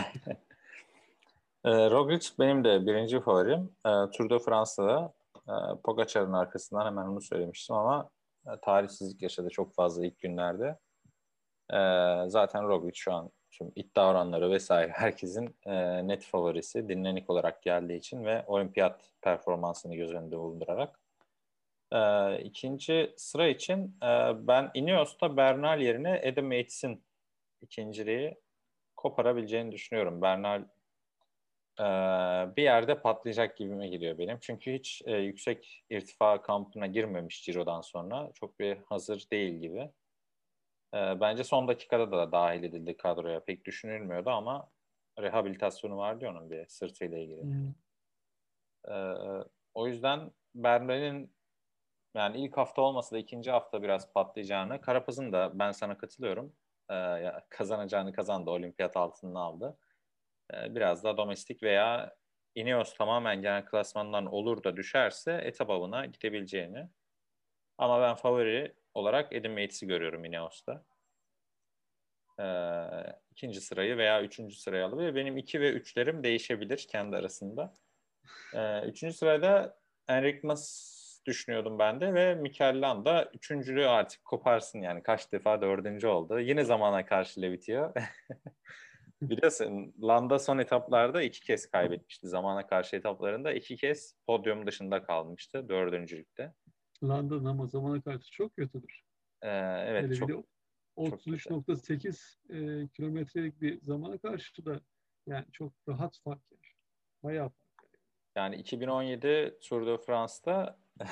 [1.64, 3.70] e, Roglic benim de birinci favorim.
[3.86, 5.12] E, Tour de France'da
[5.48, 5.52] e,
[5.84, 8.19] Pogacar'ın arkasından hemen onu söylemiştim ama e,
[8.62, 10.78] tarihsizlik yaşadı çok fazla ilk günlerde.
[11.72, 11.78] E,
[12.26, 17.96] zaten Roglic şu an tüm iddia oranları vesaire herkesin e, net favorisi dinlenik olarak geldiği
[17.98, 21.00] için ve olimpiyat performansını göz önünde bulundurarak.
[21.92, 24.06] Ee, ikinci sıra için e,
[24.46, 27.04] ben Ineos'ta Bernal yerine Adam Yates'in
[27.60, 28.40] ikinciliği
[28.96, 30.22] koparabileceğini düşünüyorum.
[30.22, 30.64] Bernal
[31.80, 31.86] e,
[32.56, 34.38] bir yerde patlayacak gibime gidiyor benim.
[34.40, 38.30] Çünkü hiç e, yüksek irtifa kampına girmemiş Ciro'dan sonra.
[38.34, 39.90] Çok bir hazır değil gibi.
[40.94, 43.44] E, bence son dakikada da dahil edildi kadroya.
[43.44, 44.70] Pek düşünülmüyordu ama
[45.18, 47.42] rehabilitasyonu vardı onun bir sırtıyla ilgili.
[47.42, 47.74] Hmm.
[48.88, 49.14] Ee,
[49.74, 51.34] o yüzden Bernal'in
[52.14, 56.52] yani ilk hafta olmasa da ikinci hafta biraz patlayacağını, Karapaz'ın da ben sana katılıyorum.
[56.90, 59.78] Ya kazanacağını kazandı, olimpiyat altını aldı.
[60.54, 62.14] Ee, biraz da domestik veya
[62.54, 66.88] Ineos tamamen genel klasmandan olur da düşerse etap avına gidebileceğini.
[67.78, 70.84] Ama ben favori olarak Adam Yates'i görüyorum Ineos'ta.
[72.40, 75.14] Ee, ikinci sırayı veya üçüncü sırayı alabilir.
[75.14, 77.76] Benim iki ve üçlerim değişebilir kendi arasında.
[78.54, 85.02] Ee, üçüncü sırada Enric Mas düşünüyordum ben de ve Mikel Landa üçüncülüğü artık koparsın yani
[85.02, 86.40] kaç defa dördüncü oldu.
[86.40, 87.94] Yine zamana karşı bitiyor.
[89.22, 92.28] Biliyorsun Landa son etaplarda iki kez kaybetmişti.
[92.28, 96.54] Zamana karşı etaplarında iki kez podyum dışında kalmıştı dördüncülükte.
[97.02, 99.02] Landa'nın ama zamana karşı çok kötüdür.
[99.42, 99.48] Ee,
[99.86, 100.30] evet Hele çok
[100.96, 104.80] 33.8 e, kilometrelik bir zamana karşı da
[105.26, 106.74] yani çok rahat fark yer.
[107.22, 108.00] Bayağı fark yer.
[108.36, 110.78] Yani 2017 Tour de France'da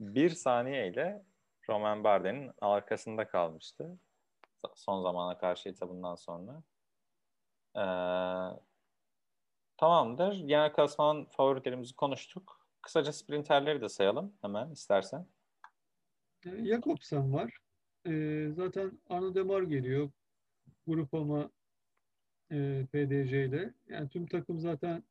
[0.00, 1.24] bir saniyeyle
[1.68, 3.98] Romain Bardet'in arkasında kalmıştı.
[4.74, 6.62] Son zamana karşı etabından sonra.
[7.76, 7.82] Ee,
[9.76, 10.34] tamamdır.
[10.34, 12.68] Genel klasman favorilerimizi konuştuk.
[12.82, 15.26] Kısaca sprinterleri de sayalım hemen istersen.
[16.44, 17.58] Jakobsen var.
[18.06, 20.10] Ee, zaten Arno Demar geliyor.
[20.86, 21.50] Grupama
[22.50, 23.74] e, PDC ile.
[23.88, 25.04] Yani tüm takım zaten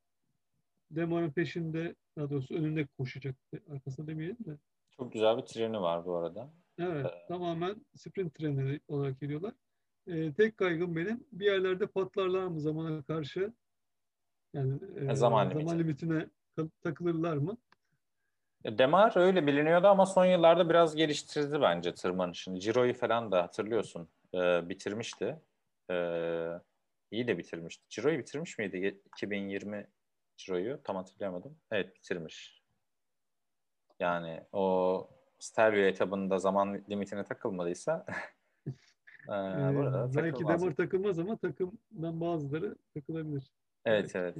[0.91, 3.35] Demar'ın peşinde daha doğrusu önünde koşacak.
[3.69, 4.57] Arkasında demeyelim de.
[4.91, 6.53] Çok güzel bir treni var bu arada.
[6.77, 7.05] Evet.
[7.05, 9.53] Ee, tamamen sprint treni olarak geliyorlar.
[10.11, 13.53] Ee, tek kaygım benim bir yerlerde patlarlar mı zamana karşı?
[14.53, 15.65] Yani e, zaman, limiti.
[15.65, 16.27] zaman limitine
[16.83, 17.57] takılırlar mı?
[18.65, 22.59] Demar öyle biliniyordu ama son yıllarda biraz geliştirdi bence tırmanışını.
[22.59, 25.41] Ciro'yu falan da hatırlıyorsun e, bitirmişti.
[25.91, 25.95] E,
[27.11, 27.83] iyi de bitirmişti.
[27.89, 29.87] Ciro'yu bitirmiş miydi 2020
[30.37, 30.83] Ciro'yu?
[30.83, 31.57] Tam hatırlayamadım.
[31.71, 32.61] Evet bitirmiş.
[33.99, 38.05] Yani o Stelvio etabında zaman limitine takılmadıysa
[39.29, 43.51] ee, ee, belki Demar takılmaz ama takımdan bazıları takılabilir.
[43.85, 44.37] Evet evet.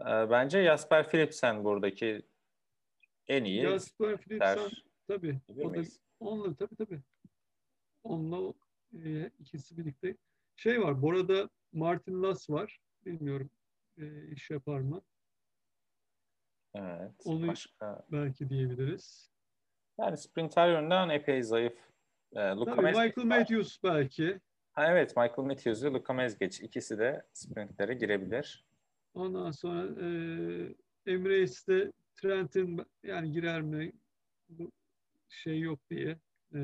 [0.00, 2.22] Ee, bence Jasper Philipsen buradaki
[3.28, 3.62] en iyi.
[3.62, 4.70] Jasper Philipsen
[5.08, 5.40] tabii.
[5.58, 5.80] O da,
[6.20, 7.00] onunla tabii tabii.
[8.04, 8.54] Onunla
[9.04, 10.16] e, ikisi birlikte.
[10.56, 11.02] Şey var.
[11.02, 12.80] Bora'da Martin Lass var.
[13.06, 13.50] Bilmiyorum
[13.98, 15.02] e, iş yapar mı?
[16.74, 17.12] Evet.
[17.24, 18.04] Onu başka...
[18.12, 19.30] belki diyebiliriz.
[19.98, 21.91] Yani sprinter yönden epey zayıf.
[22.36, 24.40] E, Luka Tabii, Michael Matthews belki.
[24.72, 28.64] Ha, evet Michael Matthews ve Luka Mezgeç ikisi de sprintlere girebilir.
[29.14, 30.08] Ondan sonra e,
[31.06, 33.92] Emirates'te Trent'in yani girer mi
[34.48, 34.72] bu
[35.28, 36.18] şey yok diye.
[36.54, 36.58] E,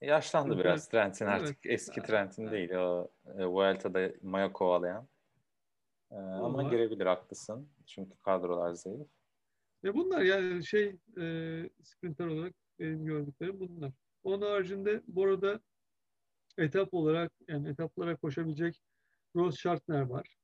[0.00, 0.64] Yaşlandı evet.
[0.64, 1.58] biraz Trent'in artık.
[1.66, 1.74] Evet.
[1.74, 2.52] Eski Trent'in evet.
[2.52, 2.70] değil.
[2.70, 5.08] O e, Vuelta'da maya kovalayan.
[6.10, 7.68] E, ama girebilir haklısın.
[7.86, 9.08] Çünkü kadrolar zayıf.
[9.82, 11.24] Ya bunlar yani şey e,
[11.82, 13.92] sprinter olarak benim gördüklerim bunlar.
[14.26, 15.60] Onun haricinde bu arada
[16.58, 18.82] etap olarak yani etaplara koşabilecek
[19.36, 20.36] Ross Schartner var.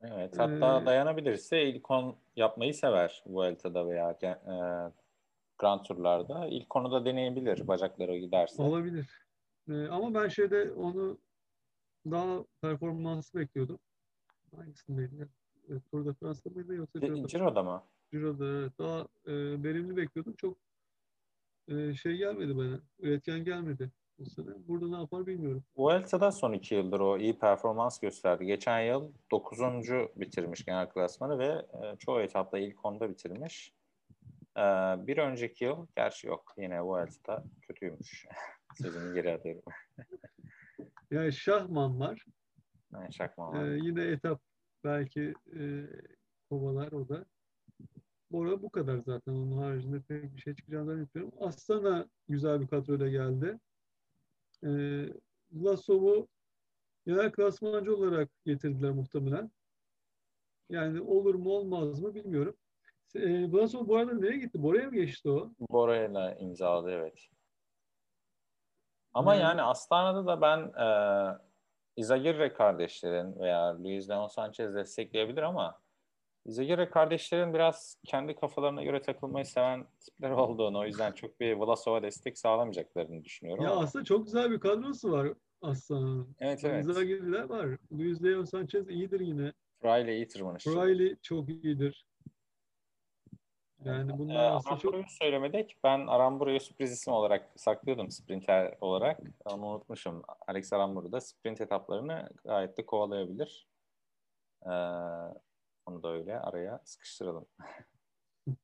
[0.00, 4.36] Evet, hatta ee, dayanabilirse ilk on yapmayı sever Vuelta'da veya e,
[5.58, 6.46] Grand Tur'larda.
[6.46, 8.62] İlk konuda deneyebilir bacakları giderse.
[8.62, 9.26] Olabilir.
[9.68, 11.18] Ee, ama ben şeyde onu
[12.10, 13.78] daha performanslı bekliyordum.
[14.56, 15.28] Hangisindeydi?
[15.68, 17.28] E, Tour de France'da mıydı yoksa Ciro'da?
[17.28, 17.82] Ciro'da mı?
[18.10, 18.78] Ciro'da evet.
[18.78, 20.34] Daha e, verimli bekliyordum.
[20.36, 20.58] Çok
[21.70, 22.80] e, şey gelmedi bana.
[22.98, 24.46] Üretken gelmedi bu sene.
[24.68, 25.64] Burada ne yapar bilmiyorum.
[25.76, 28.46] Vuelta'da son iki yıldır o iyi performans gösterdi.
[28.46, 29.58] Geçen yıl 9.
[30.16, 33.74] bitirmiş genel klasmanı ve e, çoğu etapta ilk onda bitirmiş.
[34.56, 34.62] E,
[35.06, 38.26] bir önceki yıl, gerçi yok yine Vuelta'da kötüymüş.
[38.82, 39.62] Sözümü geri atıyorum.
[41.10, 42.24] yani Şahman var.
[42.92, 43.64] Yani Şahman var.
[43.64, 44.40] Ee, yine etap
[44.84, 45.62] belki e,
[46.48, 47.24] kovalar o da.
[48.32, 49.32] Bora bu kadar zaten.
[49.32, 51.32] Onun haricinde pek bir şey çıkacağını zannetmiyorum.
[51.40, 53.58] Astana güzel bir kadroyla geldi.
[54.64, 54.70] E,
[55.52, 56.28] Vlasov'u
[57.06, 59.50] genel klasmancı olarak getirdiler muhtemelen.
[60.68, 62.56] Yani olur mu olmaz mı bilmiyorum.
[63.14, 64.62] E, Vlasov bu arada nereye gitti?
[64.62, 65.52] Bora'ya mı geçti o?
[65.70, 67.28] Bora'yla imzaladı evet.
[69.14, 70.86] Ama yani, yani Astana'da da ben e,
[71.96, 75.80] Izagirre kardeşlerin veya Luis Leon Sanchez destekleyebilir ama
[76.46, 82.02] Izagirre kardeşlerin biraz kendi kafalarına göre takılmayı seven tipler olduğunu o yüzden çok bir Vlasov'a
[82.02, 83.64] destek sağlamayacaklarını düşünüyorum.
[83.64, 83.80] Ya ama.
[83.80, 85.28] aslında çok güzel bir kadrosu var
[85.62, 86.26] aslında.
[86.38, 86.86] Evet evet.
[86.86, 87.78] Izagirre'ler var.
[87.92, 89.52] Luis Leon Sanchez iyidir yine.
[89.84, 90.70] Riley iyi tırmanışçı.
[90.70, 92.06] Riley çok iyidir.
[93.84, 94.94] Yani bunlar ee, aslında çok...
[95.08, 95.76] söylemedik.
[95.84, 99.20] Ben Aramburu'yu sürpriz isim olarak saklıyordum sprinter olarak.
[99.44, 100.22] Onu unutmuşum.
[100.48, 103.66] Alex Aramburu da sprint etaplarını gayet de kovalayabilir.
[104.66, 104.70] Ee,
[105.90, 107.46] onu da öyle araya sıkıştıralım.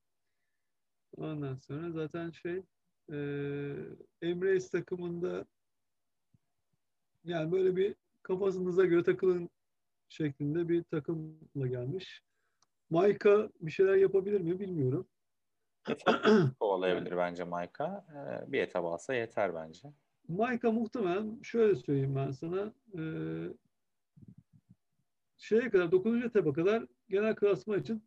[1.16, 2.62] Ondan sonra zaten şey
[3.12, 3.16] e,
[4.22, 5.46] Emre'yiz takımında
[7.24, 9.50] yani böyle bir kafasınıza göre takılın
[10.08, 12.22] şeklinde bir takımla gelmiş.
[12.90, 15.06] Maika bir şeyler yapabilir mi bilmiyorum.
[16.60, 18.06] Kovalayabilir bence Maika.
[18.14, 19.88] Ee, bir etap alsa yeter bence.
[20.28, 22.72] Maika muhtemelen şöyle söyleyeyim ben sana.
[22.98, 23.02] E,
[25.38, 26.24] şeye kadar 9.
[26.24, 28.04] etapa kadar genel klasman için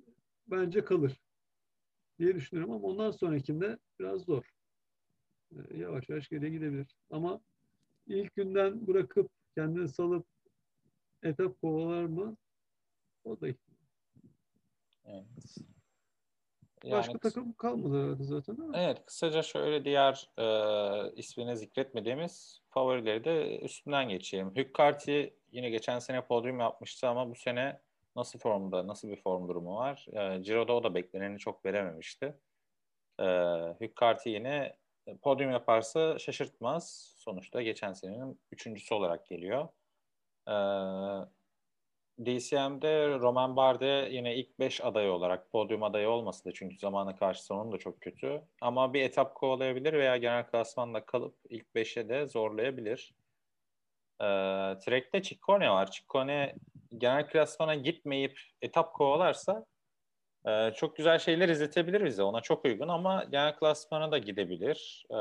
[0.48, 1.22] bence kalır
[2.20, 4.50] diye düşünüyorum ama ondan sonrakinde biraz zor.
[5.52, 6.96] E, yavaş yavaş geriye gidebilir.
[7.10, 7.42] Ama
[8.08, 10.26] ilk günden bırakıp kendini salıp
[11.24, 12.38] etap kovalar mı?
[13.24, 13.48] O da.
[15.06, 15.58] Evet.
[16.86, 18.78] Başka takım kalmadı herhalde zaten ama.
[18.78, 24.56] Evet, kısaca şöyle diğer e, ismini zikretmediğimiz favorileri de üstünden geçeyim.
[24.56, 27.82] Hükkarti yine geçen sene podyum yapmıştı ama bu sene
[28.19, 30.05] nasıl formda, nasıl bir form durumu var?
[30.13, 32.36] E, Ciro'da o da bekleneni çok verememişti.
[33.19, 33.25] E,
[33.82, 34.77] Hükkarti yine
[35.21, 37.13] podyum yaparsa şaşırtmaz.
[37.17, 39.67] Sonuçta geçen senenin üçüncüsü olarak geliyor.
[40.47, 40.55] E,
[42.25, 47.45] DCM'de Roman Barde yine ilk 5 adayı olarak podyum adayı olmasa da çünkü zamana karşı
[47.45, 48.41] sonun da çok kötü.
[48.62, 53.13] Ama bir etap kovalayabilir veya genel klasmanda kalıp ilk 5'e de zorlayabilir.
[54.21, 54.25] Ee,
[54.79, 55.91] Trek'te Ciccone var.
[55.91, 56.55] Ciccone
[56.97, 59.65] genel klasmana gitmeyip etap kovalarsa
[60.47, 62.23] e, çok güzel şeyler izletebilir bize.
[62.23, 65.06] Ona çok uygun ama genel klasmana da gidebilir.
[65.12, 65.15] Ee,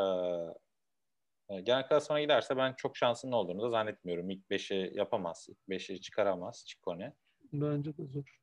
[1.54, 4.30] e, genel klasmana giderse ben çok şansının olduğunu da zannetmiyorum.
[4.30, 5.46] İlk 5'i yapamaz.
[5.48, 7.14] İlk 5'i çıkaramaz Ciccone.
[7.52, 8.38] Bence de zor.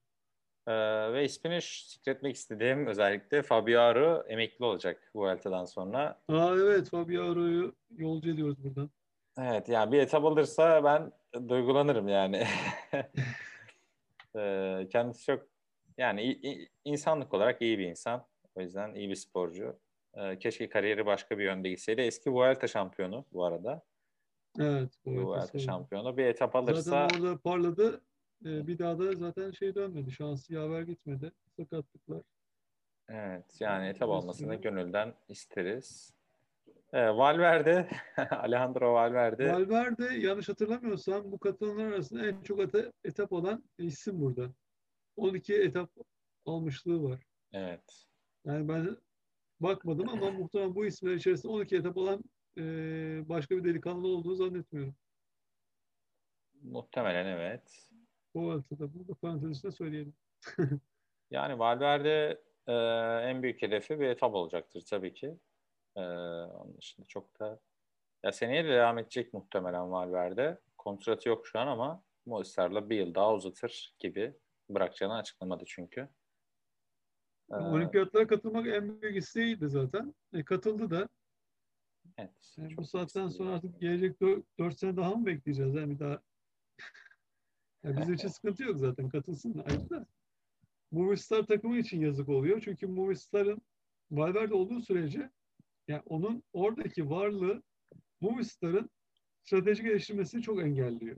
[0.67, 6.21] Ee, ve ismini zikretmek istediğim özellikle Fabio Aru emekli olacak bu Vuelta'dan sonra.
[6.29, 8.89] Aa evet Fabio Aru'yu yolcu ediyoruz buradan.
[9.37, 11.11] Evet yani bir etap alırsa ben
[11.49, 12.47] duygulanırım yani.
[14.35, 15.47] ee, kendisi çok
[15.97, 16.39] yani
[16.85, 18.25] insanlık olarak iyi bir insan.
[18.55, 19.79] O yüzden iyi bir sporcu.
[20.13, 22.01] Ee, keşke kariyeri başka bir yönde gitseydi.
[22.01, 23.81] Eski Vuelta şampiyonu bu arada.
[24.59, 24.89] Evet.
[25.05, 26.17] Vuelta şampiyonu.
[26.17, 26.81] Bir etap alırsa...
[26.81, 28.01] Zaten orada parladı.
[28.45, 30.11] Ee, bir daha da zaten şey dönmedi.
[30.11, 31.31] Şansı yaver gitmedi.
[31.57, 32.21] Sakatlıklar.
[33.09, 33.61] Evet.
[33.61, 36.13] Yani etap olmasını gönülden isteriz.
[36.93, 37.89] Ee, Valverde,
[38.31, 39.53] Alejandro Valverde.
[39.53, 42.59] Valverde yanlış hatırlamıyorsam bu katılanlar arasında en çok
[43.03, 44.53] etap olan isim burada.
[45.15, 45.91] 12 etap
[46.45, 47.23] almışlığı var.
[47.53, 48.05] Evet.
[48.45, 48.97] Yani ben
[49.59, 52.23] bakmadım ama muhtemelen bu isimler içerisinde 12 etap olan
[52.57, 52.63] e,
[53.29, 54.95] başka bir delikanlı olduğunu zannetmiyorum.
[56.61, 57.89] Muhtemelen evet.
[58.33, 60.13] O altıda burada parantez içinde söyleyelim.
[61.31, 62.73] yani Valverde e,
[63.29, 65.37] en büyük hedefi bir etap olacaktır tabii ki.
[65.95, 67.59] E, onun dışında çok da
[68.23, 70.59] ya seneye de devam edecek muhtemelen Valverde.
[70.77, 74.33] Kontratı yok şu an ama Movistar'la bir yıl daha uzatır gibi
[74.69, 76.09] bırakacağını açıklamadı çünkü.
[77.51, 80.15] Ee, Olimpiyatlara katılmak en büyük isteğiydi zaten.
[80.33, 81.09] E, katıldı da.
[82.17, 82.55] Evet.
[82.57, 84.21] Yani bu saatten sonra artık gelecek
[84.59, 85.75] 4 sene daha mı bekleyeceğiz?
[85.75, 86.21] Yani bir daha
[87.83, 89.09] yani bizim için sıkıntı yok zaten.
[89.09, 90.05] Katılsın ayrı da.
[90.91, 92.61] Movistar takımı için yazık oluyor.
[92.61, 93.61] Çünkü Movistar'ın
[94.11, 95.31] Valverde olduğu sürece
[95.87, 97.63] yani onun oradaki varlığı
[98.21, 98.89] Movistar'ın
[99.43, 101.17] strateji geliştirmesini çok engelliyor.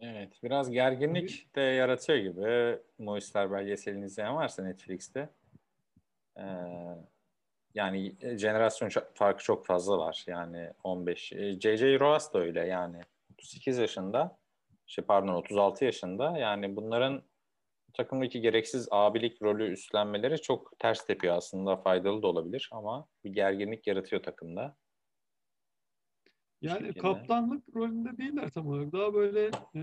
[0.00, 2.78] Evet, biraz gerginlik de yaratıyor gibi.
[2.98, 5.28] Movistar belgeselini izleyen varsa Netflix'te.
[6.38, 6.42] Ee,
[7.74, 10.24] yani jenerasyon farkı çok fazla var.
[10.26, 11.28] Yani 15.
[11.60, 12.00] J.J.
[12.00, 13.00] Roas da öyle yani.
[13.32, 14.38] 38 yaşında.
[14.86, 16.38] Şey pardon 36 yaşında.
[16.38, 17.22] Yani bunların
[17.96, 21.76] takımdaki gereksiz abilik rolü üstlenmeleri çok ters tepiyor aslında.
[21.76, 24.76] Faydalı da olabilir ama bir gerginlik yaratıyor takımda.
[26.62, 28.92] Yani kaptanlık rolünde değiller tam olarak.
[28.92, 29.82] Daha böyle e,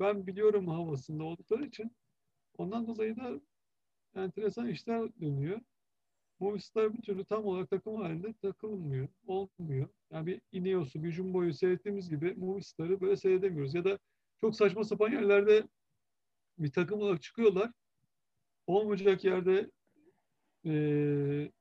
[0.00, 1.96] ben biliyorum havasında oldukları için
[2.58, 3.40] ondan dolayı da
[4.16, 5.60] enteresan işler dönüyor.
[6.40, 9.08] Movistar bir türlü tam olarak takım halinde takılmıyor.
[9.26, 9.88] Olmuyor.
[10.12, 13.74] Yani bir Ineos'u, bir Jumbo'yu seyrettiğimiz gibi Movistar'ı böyle seyredemiyoruz.
[13.74, 13.98] Ya da
[14.40, 15.62] çok saçma sapan yerlerde
[16.58, 17.72] bir takım olarak çıkıyorlar.
[18.66, 19.70] Olmayacak yerde
[20.66, 21.52] e,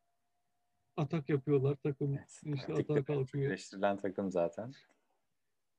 [0.98, 3.48] atak yapıyorlar takım evet, işte atak kalkıyor.
[3.48, 4.72] Eleştirilen takım zaten.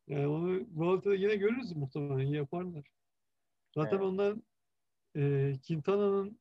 [0.07, 2.85] Yani onu Vuelta'da yine görürüz muhtemelen yaparlar.
[3.75, 4.07] Zaten evet.
[4.07, 4.37] onlar
[5.17, 6.39] e, Quintana'nın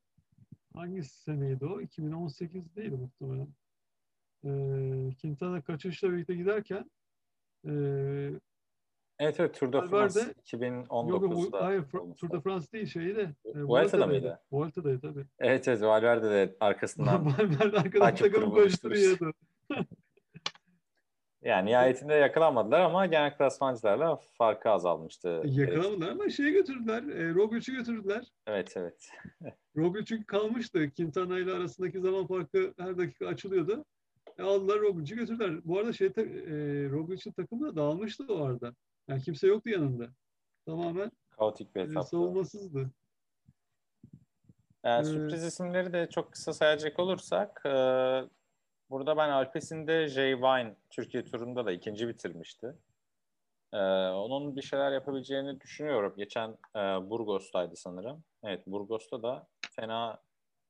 [0.74, 1.82] hangi seneydi o?
[1.82, 3.54] 2018 değil muhtemelen.
[4.44, 4.50] E,
[5.22, 6.92] Quintana kaçışla birlikte giderken
[7.68, 7.74] e,
[9.20, 11.58] Evet evet Tour de France 2019'da.
[11.58, 13.34] Yok, hayır Tour de France değil şeyi de.
[13.46, 14.40] E, Vuelta'da mıydı?
[14.52, 15.26] Vuelta'daydı tabii.
[15.40, 19.34] Evet evet Valverde de arkasından Valverde arkadan takım koşturuyordu.
[21.42, 25.42] yani nihayetinde yakalanmadılar ama genel klasmancılarla farkı azalmıştı.
[25.46, 27.04] Yakalanmadılar ama şeye götürdüler.
[27.04, 28.32] E, Roglic'i götürdüler.
[28.48, 29.10] Evet evet.
[29.78, 30.92] Roglic çünkü kalmıştı.
[30.98, 33.86] Quintana ile arasındaki zaman farkı her dakika açılıyordu.
[34.40, 35.66] E, aldılar Roglic'i götürdüler.
[35.66, 36.12] Bu arada şey, e,
[36.90, 38.74] Roglic'in takımı da dağılmıştı o arada.
[39.08, 40.10] Yani kimse yoktu yanında.
[40.66, 42.10] Tamamen Kaotik bir e, etaptı.
[42.10, 42.92] savunmasızdı.
[44.84, 47.70] Yani Ee, sürpriz isimleri de çok kısa sayacak olursak e,
[48.90, 52.76] burada ben Alpes'in de Jay Vine Türkiye turunda da ikinci bitirmişti.
[53.74, 53.78] E,
[54.10, 56.14] onun bir şeyler yapabileceğini düşünüyorum.
[56.18, 56.80] Geçen e,
[57.10, 58.24] Burgos'taydı sanırım.
[58.44, 60.22] Evet Burgos'ta da fena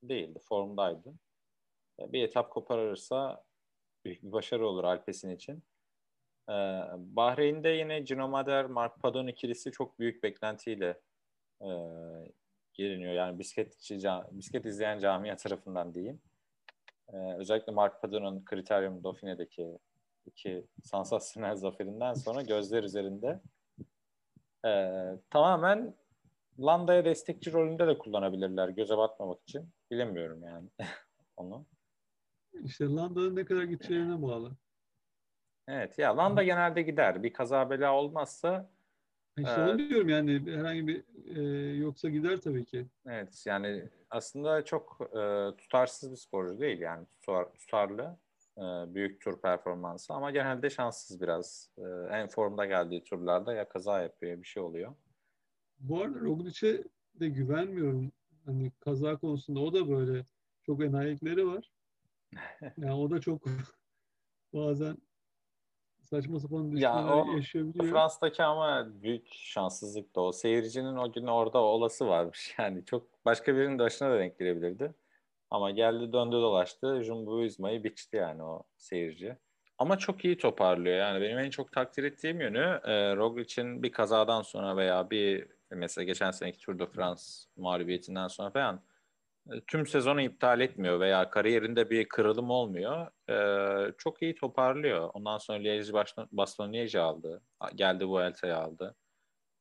[0.04, 1.14] değildi, formdaydı.
[2.00, 3.44] E, bir etap koparırsa
[4.06, 5.64] büyük bir başarı olur Alpes'in için.
[6.50, 6.54] E,
[6.98, 11.00] Bahreyn'de yine Gino Mader, Mark Padon ikilisi çok büyük beklentiyle
[11.62, 11.70] e,
[12.74, 13.14] geliniyor.
[13.14, 14.00] Yani bisikletçi,
[14.32, 16.22] bisiklet izleyen camia tarafından diyeyim.
[17.14, 19.80] Ee, özellikle Mark Padon'un Kriterium Dauphine'deki
[20.26, 23.41] iki sansasyonel zaferinden sonra gözler üzerinde
[24.66, 25.96] ee, tamamen
[26.60, 29.70] Landa'ya destekçi rolünde de kullanabilirler göze batmamak için.
[29.91, 30.70] Bilemiyorum yani
[31.38, 31.66] onu.
[32.64, 34.52] İşte Landa'nın ne kadar gideceğine bağlı.
[35.68, 37.24] Evet ya Landa genelde gider.
[37.24, 38.70] Bir kaza bela olmazsa
[39.38, 39.70] İşte Evet.
[39.70, 41.03] onu diyorum yani herhangi bir
[41.36, 41.41] e,
[41.78, 42.86] yoksa gider tabii ki.
[43.05, 48.18] Evet yani aslında çok e, tutarsız bir sporcu değil yani tutar, tutarlı
[48.57, 48.61] e,
[48.95, 51.70] büyük tur performansı ama genelde şanssız biraz.
[51.78, 54.95] E, en formda geldiği turlarda ya kaza yapıyor ya bir şey oluyor.
[55.80, 56.84] Bu arada Roglic'e
[57.20, 58.11] de güvenmiyorum.
[58.45, 60.26] Hani kaza konusunda o da böyle
[60.64, 61.72] çok enayilikleri var.
[62.78, 63.41] Yani o da çok
[64.53, 64.97] bazen
[66.14, 67.86] saçma sapan düşmeler o yaşayabiliyor.
[67.86, 70.32] Fransa'daki ama büyük şanssızlık da o.
[70.32, 72.55] Seyircinin o gün orada olası varmış.
[72.59, 74.93] Yani çok başka birinin başına da denk gelebilirdi.
[75.51, 77.03] Ama geldi döndü dolaştı.
[77.03, 77.41] Jumbo
[77.84, 79.38] biçti yani o seyirci.
[79.78, 80.97] Ama çok iyi toparlıyor.
[80.97, 86.05] Yani benim en çok takdir ettiğim yönü e, Roglic'in bir kazadan sonra veya bir mesela
[86.05, 87.24] geçen seneki Tour de France
[87.57, 88.82] mağlubiyetinden sonra falan
[89.68, 93.08] tüm sezonu iptal etmiyor veya kariyerinde bir kırılım olmuyor.
[93.30, 95.10] E, çok iyi toparlıyor.
[95.14, 95.94] Ondan sonra Liège
[96.32, 97.41] Baston Liège aldı.
[97.76, 98.96] Geldi Vuelta'yı aldı.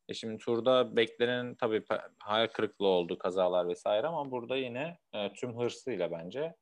[0.08, 1.84] E şimdi turda beklenen tabii
[2.18, 6.54] hayal kırıklığı oldu kazalar vesaire ama burada yine e, tüm hırsıyla bence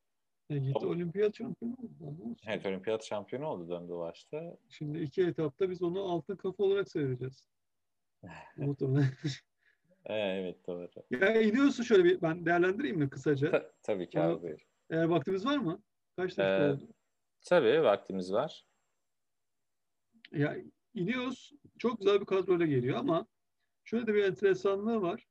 [0.50, 2.36] E, gitti olimpiyat şampiyonu oldu.
[2.46, 4.58] evet olimpiyat şampiyonu oldu döndü dolaştı.
[4.68, 7.44] Şimdi iki etapta biz onu altın kafa olarak seyredeceğiz.
[8.56, 9.10] Muhtemelen.
[10.06, 10.88] Evet doğru.
[11.10, 13.50] ya iniyorsun şöyle bir ben değerlendireyim mi kısaca?
[13.50, 14.42] Ta- tabii ki abi.
[14.42, 14.66] buyur.
[14.90, 15.82] Eğer vaktimiz var mı?
[16.16, 16.88] Kaç dakika Ee, oldu?
[17.46, 18.66] Tabii vaktimiz var.
[20.32, 20.56] Ya
[20.94, 21.52] iniyoruz.
[21.78, 23.26] Çok güzel bir kadroyla geliyor ama
[23.84, 25.26] şöyle de bir enteresanlığı var.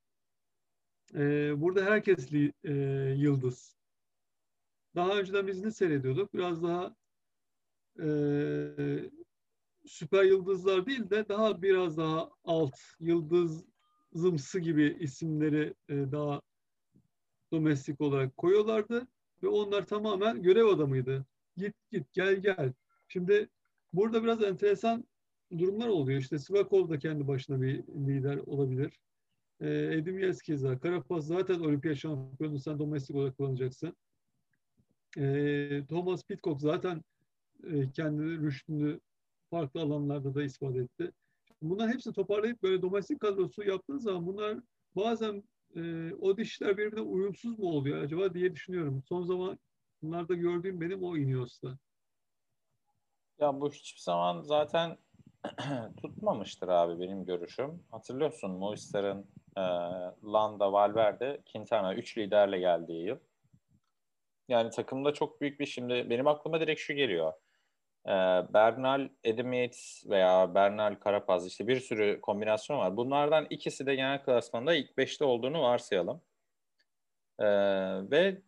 [1.15, 2.73] Ee, burada herkes li- e,
[3.17, 3.77] yıldız.
[4.95, 6.33] Daha önceden biz ne seyrediyorduk?
[6.33, 6.95] Biraz daha
[8.03, 8.07] e,
[9.85, 12.75] süper yıldızlar değil de daha biraz daha alt
[14.13, 16.41] yıldızımsı gibi isimleri e, daha
[17.51, 19.07] domestik olarak koyuyorlardı
[19.43, 21.25] ve onlar tamamen görev adamıydı.
[21.57, 22.73] Git git gel gel.
[23.07, 23.49] Şimdi
[23.93, 25.05] burada biraz enteresan
[25.57, 26.19] durumlar oluyor.
[26.19, 28.99] İşte Sivakov da kendi başına bir lider olabilir.
[29.61, 33.95] Ee, Edim Yeskeza, Karapaz zaten olimpiyat şampiyonu sen domestik olarak kullanacaksın.
[35.17, 37.03] Ee, Thomas Pitcock zaten
[37.63, 38.99] e, kendi rüştünü
[39.49, 41.11] farklı alanlarda da ispat etti.
[41.61, 44.57] Bunların hepsini toparlayıp böyle domestik kadrosu yaptığın zaman bunlar
[44.95, 45.43] bazen
[45.75, 49.03] e, o dişler birbirine uyumsuz mu oluyor acaba diye düşünüyorum.
[49.09, 51.77] Son zamanlarda gördüğüm benim o Ineos'ta.
[53.39, 54.97] Ya bu hiçbir zaman zaten
[56.01, 57.83] tutmamıştır abi benim görüşüm.
[57.91, 59.25] Hatırlıyorsun Movistar'ın
[59.57, 59.61] e,
[60.23, 63.17] Landa, Valverde, Quintana 3 liderle geldiği yıl.
[64.47, 67.33] Yani takımda çok büyük bir şimdi benim aklıma direkt şu geliyor.
[68.07, 68.11] E,
[68.53, 72.97] Bernal, Adam Yates veya Bernal Karapaz işte bir sürü kombinasyon var.
[72.97, 76.21] Bunlardan ikisi de genel klasmanda ilk 5'te olduğunu varsayalım.
[77.39, 77.45] E,
[78.11, 78.41] ve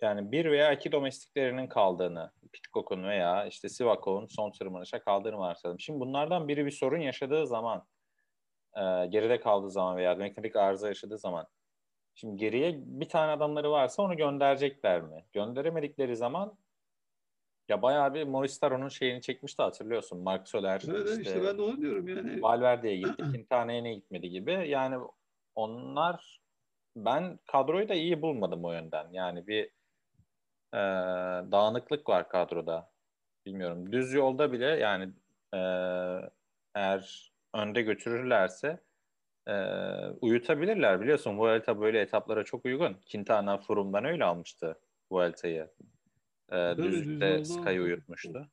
[0.00, 5.80] yani bir veya iki domestiklerinin kaldığını, Pitcock'un veya işte Sivakov'un son tırmanışa kaldığını varsayalım.
[5.80, 7.86] Şimdi bunlardan biri bir sorun yaşadığı zaman,
[8.76, 11.46] e, geride kaldığı zaman veya mekanik arıza yaşadığı zaman,
[12.14, 15.24] şimdi geriye bir tane adamları varsa onu gönderecekler mi?
[15.32, 16.58] Gönderemedikleri zaman
[17.68, 20.18] ya bayağı bir Movistar onun şeyini çekmişti hatırlıyorsun.
[20.18, 22.42] Mark Soler Evet işte, işte ben de onu diyorum yani.
[22.42, 24.68] Valverde'ye gitti, Quintana'ya gitmedi gibi.
[24.68, 24.96] Yani
[25.54, 26.40] onlar
[26.96, 29.08] ben kadroyu da iyi bulmadım o yönden.
[29.12, 29.64] Yani bir
[30.74, 30.80] e,
[31.52, 32.90] dağınıklık var kadroda.
[33.46, 33.92] Bilmiyorum.
[33.92, 35.12] Düz yolda bile yani
[35.54, 35.60] e,
[36.74, 38.80] eğer önde götürürlerse
[39.48, 39.54] e,
[40.20, 41.00] uyutabilirler.
[41.00, 42.96] Biliyorsun Vuelta böyle etaplara çok uygun.
[43.12, 44.78] Quintana Froome'dan öyle almıştı
[45.12, 45.70] Vuelta'yı.
[46.52, 48.50] E, düz düzlükte Sky'ı uyutmuştu.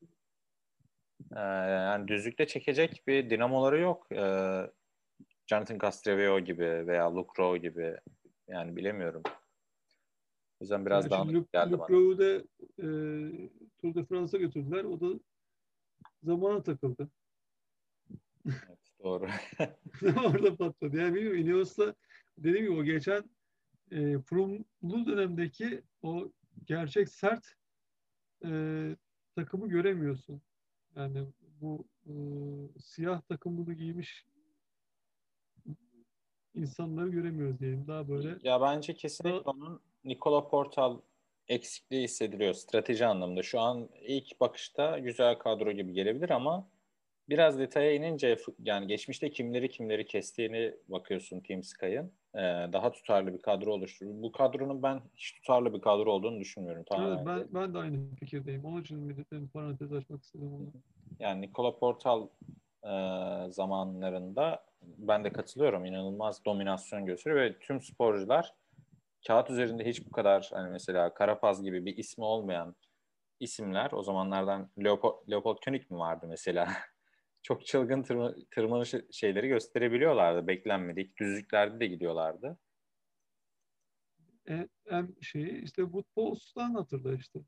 [1.36, 4.12] E, yani düzlükte çekecek bir dinamoları yok.
[4.12, 4.26] E,
[5.48, 7.98] Jonathan Castreveo gibi veya Luke Rowe gibi
[8.48, 9.24] yani bilemiyorum.
[10.60, 11.90] O yüzden biraz Yani daha Luke, geldi Luke bana.
[11.90, 12.36] Rowe'u da
[12.78, 12.86] e,
[13.82, 14.84] Tour de France'a götürdüler.
[14.84, 15.20] O da
[16.24, 17.10] zamana takıldı.
[18.46, 19.28] Evet, Doğru.
[20.26, 20.98] Orada patladı.
[20.98, 21.96] Yani bilmiyorum Ineos'la
[22.38, 23.24] dediğim gibi o geçen
[23.92, 26.32] e, From'lu dönemdeki o
[26.66, 27.56] gerçek sert
[28.46, 28.52] e,
[29.36, 30.42] takımı göremiyorsun.
[30.96, 31.28] Yani
[31.62, 32.14] bu e,
[32.80, 34.26] siyah takımını giymiş
[36.56, 37.88] insanları göremiyoruz diyelim.
[37.88, 40.98] Daha böyle Ya bence kesinlikle onun Nikola Portal
[41.48, 43.44] eksikliği hissediliyor strateji anlamında.
[43.44, 46.70] Şu an ilk bakışta güzel kadro gibi gelebilir ama
[47.30, 52.12] biraz detaya inince yani geçmişte kimleri kimleri kestiğini bakıyorsun Team Sky'ın.
[52.36, 52.40] Ee,
[52.74, 54.22] daha tutarlı bir kadro oluşturuyor.
[54.22, 56.84] Bu kadronun ben hiç tutarlı bir kadro olduğunu düşünmüyorum.
[56.92, 58.66] Evet, ben, ben de aynı fikirdeyim.
[58.66, 60.72] Onun için bir parantez açmak istedim onu.
[61.20, 62.28] Yani Nikola Portal
[62.84, 62.92] e,
[63.52, 65.86] zamanlarında ben de katılıyorum.
[65.86, 68.54] İnanılmaz dominasyon gösteriyor ve tüm sporcular
[69.28, 72.76] kağıt üzerinde hiç bu kadar hani mesela Karapaz gibi bir ismi olmayan
[73.40, 76.68] isimler o zamanlardan Leopold, Leopold König mi vardı mesela?
[77.44, 80.48] Çok çılgın tırma, tırmanış şeyleri gösterebiliyorlardı.
[80.48, 81.18] Beklenmedik.
[81.18, 82.58] Düzlüklerde de gidiyorlardı.
[84.50, 87.40] E, en şeyi işte Wood Post'tan hatırla işte.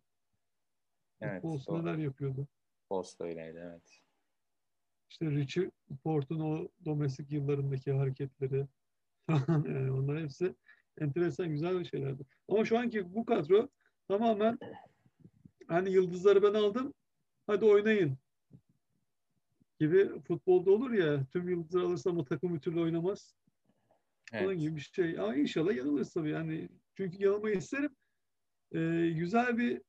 [1.21, 1.41] Evet.
[1.41, 2.47] Post neler yapıyordu.
[2.89, 3.99] Post öyleydi evet.
[5.09, 5.71] İşte Richie
[6.03, 8.67] Port'un o domestik yıllarındaki hareketleri
[9.47, 10.55] yani onlar hepsi
[11.01, 12.23] enteresan güzel bir şeylerdi.
[12.47, 13.69] Ama şu anki bu kadro
[14.07, 14.59] tamamen
[15.67, 16.93] hani yıldızları ben aldım
[17.47, 18.17] hadi oynayın
[19.83, 23.35] gibi futbolda olur ya tüm yıldızları alırsam o takım bir türlü oynamaz.
[24.33, 24.45] Evet.
[24.45, 25.19] Onun gibi bir şey.
[25.19, 26.29] Ama inşallah yanılırız tabii.
[26.29, 27.95] Yani çünkü yanılmayı isterim.
[28.71, 29.81] Ee, güzel bir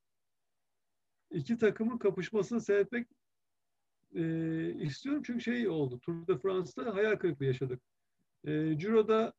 [1.30, 3.08] iki takımın kapışmasını seyretmek
[4.14, 4.22] e,
[4.74, 5.22] istiyorum.
[5.26, 5.98] Çünkü şey oldu.
[5.98, 7.82] Tour de France'da hayal kırıklığı yaşadık.
[8.44, 9.32] E, Ciro'da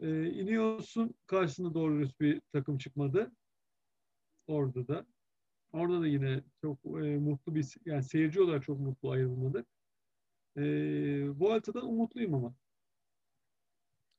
[0.00, 3.32] e, Ineos'un karşısında doğru dürüst bir takım çıkmadı.
[4.46, 5.06] Orada da.
[5.72, 9.66] Orada da yine çok e, mutlu bir, yani seyirci olarak çok mutlu ayrılmadık.
[10.56, 10.60] E,
[11.40, 12.54] bu haftadan umutluyum ama.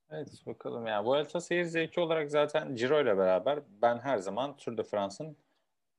[0.10, 1.06] Evet bakalım ya.
[1.06, 5.38] Bu Vuelta seyir zevki olarak zaten Ciro ile beraber ben her zaman Tour de France'ın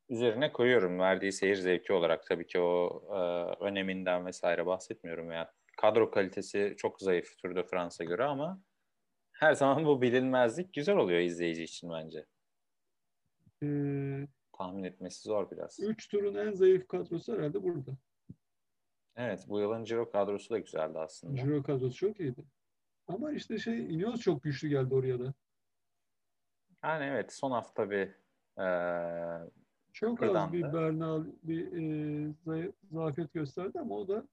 [0.08, 0.98] üzerine koyuyorum.
[0.98, 3.18] Verdiği seyir zevki olarak tabii ki o e,
[3.64, 5.52] öneminden vesaire bahsetmiyorum ya.
[5.76, 8.60] Kadro kalitesi çok zayıf Tour de France'a göre ama
[9.32, 12.26] her zaman bu bilinmezlik güzel oluyor izleyici için bence.
[13.62, 14.26] Ee,
[14.58, 15.80] Tahmin etmesi zor biraz.
[15.80, 17.96] Üç turun en zayıf kadrosu herhalde burada.
[19.16, 21.36] Evet bu yılın Ciro kadrosu da güzeldi aslında.
[21.36, 22.44] Ciro kadrosu çok iyiydi.
[23.08, 25.34] Ama işte şey Ineos çok güçlü geldi oraya da.
[26.84, 28.08] Yani evet son hafta bir
[28.62, 28.66] e,
[29.92, 31.72] çok az bir Bernal bir
[32.46, 34.28] e, zafiyet gösterdi ama o da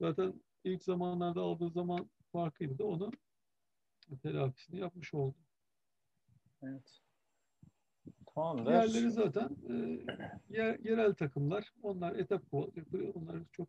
[0.00, 3.10] zaten ilk zamanlarda aldığı zaman farkıydı onu
[4.22, 5.36] telafisini yapmış oldu.
[6.62, 7.00] Evet.
[8.34, 8.66] Tamamdır.
[8.66, 9.74] Diğerleri zaten e,
[10.48, 11.72] yer, yerel takımlar.
[11.82, 12.42] Onlar etap.
[13.14, 13.68] Onlar çok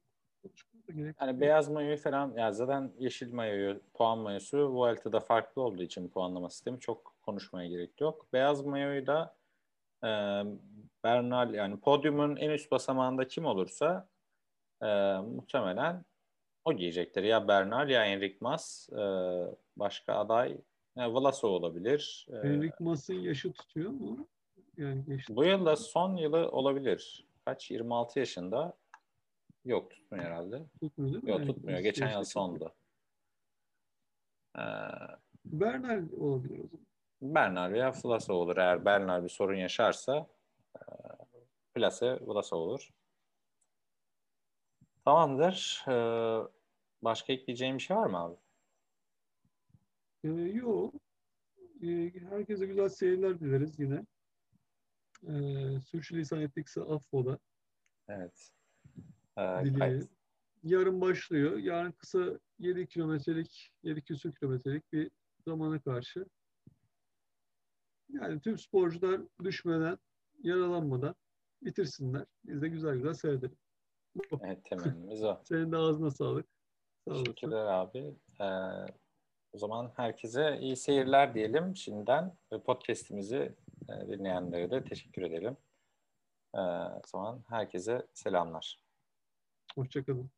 [1.21, 6.49] Yani beyaz mayoyu falan ya zaten yeşil mayoyu puan mayosu Vuelta'da farklı olduğu için puanlama
[6.49, 8.27] sistemi çok konuşmaya gerek yok.
[8.33, 9.35] Beyaz mayoyu da
[10.03, 10.09] e,
[11.03, 14.07] Bernal yani podyumun en üst basamağında kim olursa
[14.81, 14.85] e,
[15.17, 16.05] muhtemelen
[16.65, 17.23] o giyecektir.
[17.23, 19.01] Ya Bernal ya Enric Mas e,
[19.75, 20.57] başka aday
[20.95, 22.27] yani Vlaso olabilir.
[22.29, 24.27] E, Enric Mas'ın yaşı tutuyor mu?
[24.77, 25.35] Yani geçti.
[25.35, 27.25] Bu yılda son yılı olabilir.
[27.45, 27.71] Kaç?
[27.71, 28.73] 26 yaşında.
[29.65, 30.65] Yok tutmuyor herhalde.
[30.79, 31.29] Tutmuyor değil mi?
[31.29, 31.79] Yok tutmuyor.
[31.79, 32.75] Geçen yıl sondu.
[34.57, 34.61] Ee,
[35.45, 36.85] Bernal olabilir o zaman.
[37.21, 38.57] Bernal veya Flasa olur.
[38.57, 40.27] Eğer Bernal bir sorun yaşarsa
[40.75, 40.81] e,
[41.73, 42.89] Flasa, Flasa olur.
[45.05, 45.85] Tamamdır.
[45.87, 46.47] Ee,
[47.01, 48.35] başka ekleyeceğim bir şey var mı abi?
[50.23, 50.93] Ee, yok.
[51.81, 54.05] Ee, herkese güzel seyirler dileriz yine.
[55.27, 57.37] Ee, sürçülisan ettikse affola.
[58.07, 58.54] Evet.
[59.37, 59.99] Ee,
[60.63, 61.57] Yarın başlıyor.
[61.57, 65.11] Yarın kısa 7 kilometrelik, 7 küsur kilometrelik bir
[65.47, 66.25] zamana karşı.
[68.09, 69.97] Yani tüm sporcular düşmeden,
[70.43, 71.15] yaralanmadan
[71.61, 72.25] bitirsinler.
[72.43, 73.57] Biz de güzel güzel seyredelim.
[74.41, 75.39] Evet temennimiz o.
[75.43, 76.45] Senin de ağzına sağlık.
[77.07, 78.15] Sağ Teşekkürler abi.
[78.41, 78.45] Ee,
[79.53, 82.37] o zaman herkese iyi seyirler diyelim şimdiden.
[82.65, 83.55] Podcast'imizi
[83.89, 85.57] e, dinleyenlere de teşekkür edelim.
[86.53, 88.84] Ee, o zaman herkese selamlar.
[89.75, 90.31] Hoşçakalın.